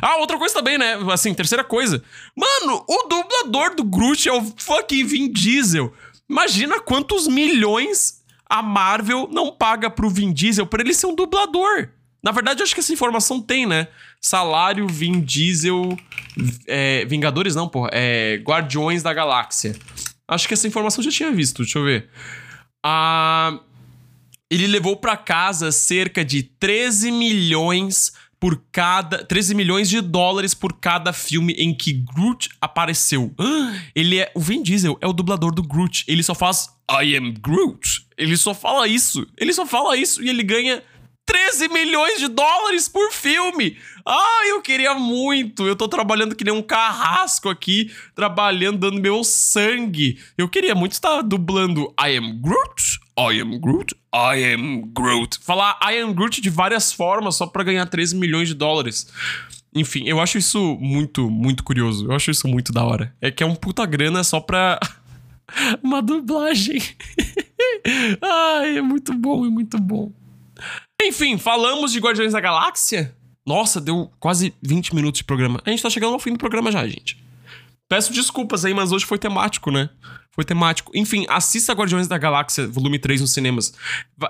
Ah, 0.00 0.16
outra 0.16 0.38
coisa 0.38 0.54
também, 0.54 0.78
né? 0.78 0.98
Assim, 1.12 1.34
terceira 1.34 1.64
coisa. 1.64 2.02
Mano, 2.36 2.84
o 2.88 3.08
dublador 3.08 3.74
do 3.74 3.84
Groot 3.84 4.28
é 4.28 4.32
o 4.32 4.42
fucking 4.56 5.04
Vin 5.04 5.32
Diesel. 5.32 5.92
Imagina 6.28 6.80
quantos 6.80 7.26
milhões 7.26 8.22
a 8.48 8.62
Marvel 8.62 9.28
não 9.30 9.50
paga 9.50 9.88
pro 9.90 10.10
Vin 10.10 10.32
Diesel 10.32 10.66
pra 10.66 10.82
ele 10.82 10.94
ser 10.94 11.06
um 11.06 11.14
dublador. 11.14 11.88
Na 12.22 12.30
verdade, 12.30 12.60
eu 12.60 12.64
acho 12.64 12.74
que 12.74 12.80
essa 12.80 12.92
informação 12.92 13.40
tem, 13.40 13.66
né? 13.66 13.88
Salário 14.20 14.86
Vin 14.86 15.20
Diesel. 15.20 15.98
É, 16.66 17.04
Vingadores 17.06 17.54
não, 17.54 17.68
porra. 17.68 17.90
É, 17.92 18.40
Guardiões 18.46 19.02
da 19.02 19.12
Galáxia. 19.12 19.74
Acho 20.28 20.46
que 20.46 20.54
essa 20.54 20.68
informação 20.68 21.02
já 21.02 21.10
tinha 21.10 21.32
visto. 21.32 21.62
Deixa 21.62 21.78
eu 21.78 21.84
ver. 21.84 22.08
Ah, 22.84 23.58
ele 24.50 24.66
levou 24.66 24.96
para 24.96 25.16
casa 25.16 25.72
cerca 25.72 26.24
de 26.24 26.42
13 26.42 27.10
milhões 27.10 28.12
por 28.42 28.60
cada 28.72 29.24
13 29.24 29.54
milhões 29.54 29.88
de 29.88 30.00
dólares 30.00 30.52
por 30.52 30.72
cada 30.72 31.12
filme 31.12 31.52
em 31.52 31.72
que 31.72 31.92
Groot 31.92 32.48
apareceu. 32.60 33.32
Ele 33.94 34.18
é 34.18 34.32
o 34.34 34.40
Vin 34.40 34.64
Diesel 34.64 34.98
é 35.00 35.06
o 35.06 35.12
dublador 35.12 35.54
do 35.54 35.62
Groot. 35.62 36.04
Ele 36.08 36.24
só 36.24 36.34
faz 36.34 36.68
I 36.90 37.14
am 37.16 37.34
Groot. 37.34 38.04
Ele 38.18 38.36
só 38.36 38.52
fala 38.52 38.88
isso. 38.88 39.24
Ele 39.38 39.52
só 39.52 39.64
fala 39.64 39.96
isso 39.96 40.20
e 40.20 40.28
ele 40.28 40.42
ganha 40.42 40.82
13 41.24 41.68
milhões 41.68 42.18
de 42.18 42.26
dólares 42.26 42.88
por 42.88 43.12
filme. 43.12 43.76
Ah, 44.04 44.42
eu 44.48 44.60
queria 44.60 44.92
muito. 44.92 45.64
Eu 45.64 45.76
tô 45.76 45.86
trabalhando 45.86 46.34
que 46.34 46.42
nem 46.42 46.52
um 46.52 46.62
carrasco 46.62 47.48
aqui, 47.48 47.92
trabalhando, 48.12 48.78
dando 48.78 49.00
meu 49.00 49.22
sangue. 49.22 50.18
Eu 50.36 50.48
queria 50.48 50.74
muito 50.74 50.94
estar 50.94 51.22
dublando 51.22 51.94
I 51.96 52.16
am 52.16 52.40
Groot, 52.40 52.98
I 53.18 53.40
am 53.40 53.58
Groot, 53.58 53.94
I 54.14 54.52
am 54.54 54.90
Groot. 54.92 55.38
Falar 55.40 55.78
I 55.82 56.00
am 56.00 56.12
Groot 56.12 56.40
de 56.40 56.50
várias 56.50 56.92
formas 56.92 57.36
só 57.36 57.46
para 57.46 57.64
ganhar 57.64 57.86
13 57.86 58.16
milhões 58.16 58.48
de 58.48 58.54
dólares. 58.54 59.06
Enfim, 59.74 60.04
eu 60.06 60.20
acho 60.20 60.38
isso 60.38 60.76
muito, 60.80 61.30
muito 61.30 61.62
curioso. 61.64 62.06
Eu 62.06 62.12
acho 62.12 62.30
isso 62.30 62.46
muito 62.48 62.72
da 62.72 62.84
hora. 62.84 63.14
É 63.20 63.30
que 63.30 63.42
é 63.42 63.46
um 63.46 63.54
puta 63.54 63.84
grana 63.86 64.22
só 64.24 64.40
pra 64.40 64.78
uma 65.82 66.02
dublagem. 66.02 66.80
Ai, 68.20 68.78
é 68.78 68.82
muito 68.82 69.12
bom, 69.14 69.46
é 69.46 69.48
muito 69.48 69.78
bom. 69.78 70.12
Enfim, 71.02 71.38
falamos 71.38 71.92
de 71.92 71.98
Guardiões 71.98 72.32
da 72.32 72.40
Galáxia? 72.40 73.14
Nossa, 73.46 73.80
deu 73.80 74.10
quase 74.20 74.54
20 74.62 74.94
minutos 74.94 75.18
de 75.18 75.24
programa. 75.24 75.60
A 75.64 75.70
gente 75.70 75.82
tá 75.82 75.90
chegando 75.90 76.14
ao 76.14 76.20
fim 76.20 76.32
do 76.32 76.38
programa 76.38 76.70
já, 76.70 76.86
gente. 76.86 77.21
Peço 77.92 78.10
desculpas 78.10 78.64
aí, 78.64 78.72
mas 78.72 78.90
hoje 78.90 79.04
foi 79.04 79.18
temático, 79.18 79.70
né? 79.70 79.90
Foi 80.30 80.46
temático. 80.46 80.90
Enfim, 80.94 81.26
assista 81.28 81.74
Guardiões 81.74 82.08
da 82.08 82.16
Galáxia, 82.16 82.66
volume 82.66 82.98
3 82.98 83.20
nos 83.20 83.34
cinemas. 83.34 83.74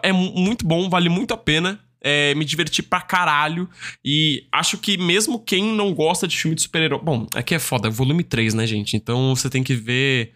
É 0.02 0.12
muito 0.12 0.66
bom, 0.66 0.90
vale 0.90 1.08
muito 1.08 1.32
a 1.32 1.36
pena. 1.36 1.78
É, 2.00 2.34
me 2.34 2.44
diverti 2.44 2.82
pra 2.82 3.00
caralho. 3.00 3.70
E 4.04 4.48
acho 4.50 4.78
que 4.78 4.98
mesmo 4.98 5.38
quem 5.38 5.62
não 5.62 5.94
gosta 5.94 6.26
de 6.26 6.36
filme 6.36 6.56
de 6.56 6.62
super-herói. 6.62 6.98
Bom, 7.04 7.24
aqui 7.36 7.54
é 7.54 7.60
foda, 7.60 7.88
volume 7.88 8.24
3, 8.24 8.52
né, 8.52 8.66
gente? 8.66 8.96
Então 8.96 9.32
você 9.32 9.48
tem 9.48 9.62
que 9.62 9.76
ver 9.76 10.32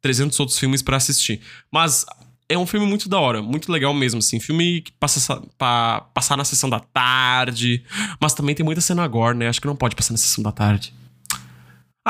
300 0.00 0.38
outros 0.38 0.56
filmes 0.56 0.80
para 0.80 0.96
assistir. 0.96 1.40
Mas 1.72 2.06
é 2.48 2.56
um 2.56 2.64
filme 2.64 2.86
muito 2.86 3.08
da 3.08 3.18
hora, 3.18 3.42
muito 3.42 3.72
legal 3.72 3.92
mesmo, 3.92 4.20
assim. 4.20 4.38
Filme 4.38 4.82
que 4.82 4.92
passa 4.92 5.42
pra 5.58 6.02
passar 6.14 6.36
na 6.36 6.44
sessão 6.44 6.70
da 6.70 6.78
tarde. 6.78 7.82
Mas 8.20 8.34
também 8.34 8.54
tem 8.54 8.64
muita 8.64 8.80
cena 8.80 9.02
agora, 9.02 9.34
né? 9.34 9.48
Acho 9.48 9.60
que 9.60 9.66
não 9.66 9.74
pode 9.74 9.96
passar 9.96 10.12
na 10.12 10.18
sessão 10.18 10.44
da 10.44 10.52
tarde. 10.52 10.94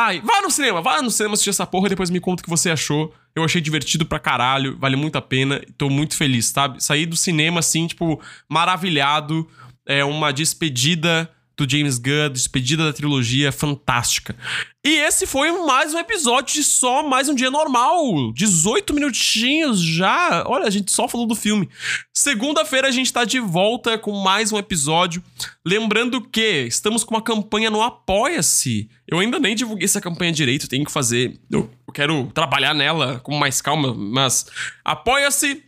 Ai, 0.01 0.21
vá 0.21 0.41
no 0.41 0.49
cinema, 0.49 0.81
vá 0.81 1.03
no 1.03 1.11
cinema 1.11 1.35
assistir 1.35 1.51
essa 1.51 1.67
porra 1.67 1.87
e 1.87 1.89
depois 1.89 2.09
me 2.09 2.21
conta 2.21 2.41
o 2.41 2.45
que 2.45 2.49
você 2.49 2.71
achou. 2.71 3.13
Eu 3.35 3.43
achei 3.43 3.61
divertido 3.61 4.07
pra 4.07 4.21
caralho, 4.21 4.79
vale 4.79 4.95
muito 4.95 5.19
a 5.19 5.21
pena. 5.21 5.61
Tô 5.77 5.91
muito 5.91 6.17
feliz, 6.17 6.47
sabe? 6.47 6.81
Saí 6.81 7.05
do 7.05 7.17
cinema, 7.17 7.59
assim, 7.59 7.89
tipo, 7.89 8.23
maravilhado. 8.49 9.49
É 9.85 10.05
uma 10.05 10.33
despedida 10.33 11.29
do 11.59 11.69
James 11.69 11.99
Gunn, 11.99 12.31
despedida 12.31 12.85
da 12.85 12.93
trilogia, 12.93 13.51
fantástica. 13.51 14.37
E 14.85 14.91
esse 14.91 15.27
foi 15.27 15.51
mais 15.67 15.93
um 15.93 15.99
episódio 15.99 16.55
de 16.55 16.63
só 16.63 17.03
mais 17.03 17.29
um 17.29 17.35
dia 17.35 17.51
normal. 17.51 18.33
18 18.33 18.95
minutinhos 18.95 19.81
já. 19.81 20.45
Olha, 20.47 20.67
a 20.67 20.71
gente 20.71 20.93
só 20.93 21.09
falou 21.09 21.27
do 21.27 21.35
filme. 21.35 21.69
Segunda-feira 22.15 22.87
a 22.87 22.91
gente 22.93 23.13
tá 23.13 23.25
de 23.25 23.41
volta 23.41 23.99
com 23.99 24.13
mais 24.13 24.53
um 24.53 24.57
episódio. 24.57 25.23
Lembrando 25.67 26.21
que 26.21 26.65
estamos 26.69 27.03
com 27.03 27.17
uma 27.17 27.23
campanha 27.23 27.71
no 27.71 27.83
Apoia-se. 27.83 28.89
Eu 29.07 29.19
ainda 29.19 29.41
nem 29.41 29.57
divulguei 29.57 29.85
essa 29.85 30.01
campanha 30.01 30.33
direito, 30.33 30.69
tenho 30.69 30.85
que 30.85 30.93
fazer. 30.93 31.39
Eu 31.51 31.69
quero 31.93 32.31
trabalhar 32.33 32.73
nela 32.73 33.19
com 33.19 33.37
mais 33.37 33.61
calma, 33.61 33.93
mas 33.93 34.47
apoia-se 34.85 35.65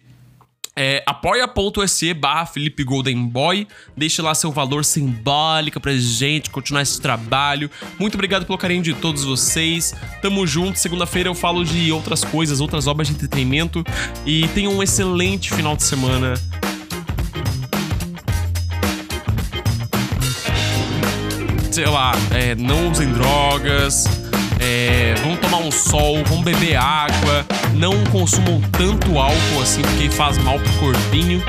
é, 0.76 1.02
apoia.se 1.04 2.14
barra 2.14 2.46
Felipe 2.46 2.84
Golden 2.84 3.26
Boy. 3.26 3.66
Deixe 3.96 4.22
lá 4.22 4.34
seu 4.34 4.52
valor 4.52 4.84
simbólico 4.84 5.80
pra 5.80 5.92
gente 5.92 6.50
continuar 6.50 6.82
esse 6.82 7.00
trabalho. 7.00 7.70
Muito 7.98 8.14
obrigado 8.14 8.46
pelo 8.46 8.58
carinho 8.58 8.82
de 8.82 8.94
todos 8.94 9.24
vocês. 9.24 9.94
Tamo 10.22 10.46
junto. 10.46 10.78
Segunda-feira 10.78 11.28
eu 11.28 11.34
falo 11.34 11.64
de 11.64 11.90
outras 11.92 12.24
coisas, 12.24 12.60
outras 12.60 12.86
obras 12.86 13.08
de 13.08 13.14
entretenimento. 13.14 13.84
E 14.24 14.46
tenham 14.48 14.72
um 14.72 14.82
excelente 14.82 15.52
final 15.52 15.76
de 15.76 15.82
semana. 15.82 16.34
Sei 21.70 21.86
lá, 21.86 22.12
é, 22.34 22.54
não 22.54 22.90
usem 22.90 23.12
drogas 23.12 24.19
é, 24.70 25.14
vão 25.20 25.34
tomar 25.36 25.58
um 25.58 25.70
sol, 25.72 26.22
vão 26.26 26.42
beber 26.42 26.76
água, 26.76 27.44
não 27.74 27.92
consumam 28.04 28.60
tanto 28.70 29.18
álcool 29.18 29.60
assim, 29.60 29.82
porque 29.82 30.08
faz 30.10 30.38
mal 30.38 30.60
pro 30.60 30.72
corpinho. 30.74 31.42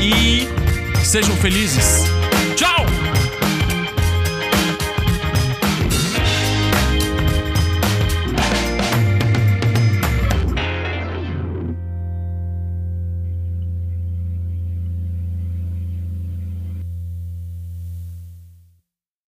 E 0.00 0.46
sejam 1.04 1.34
felizes. 1.38 2.17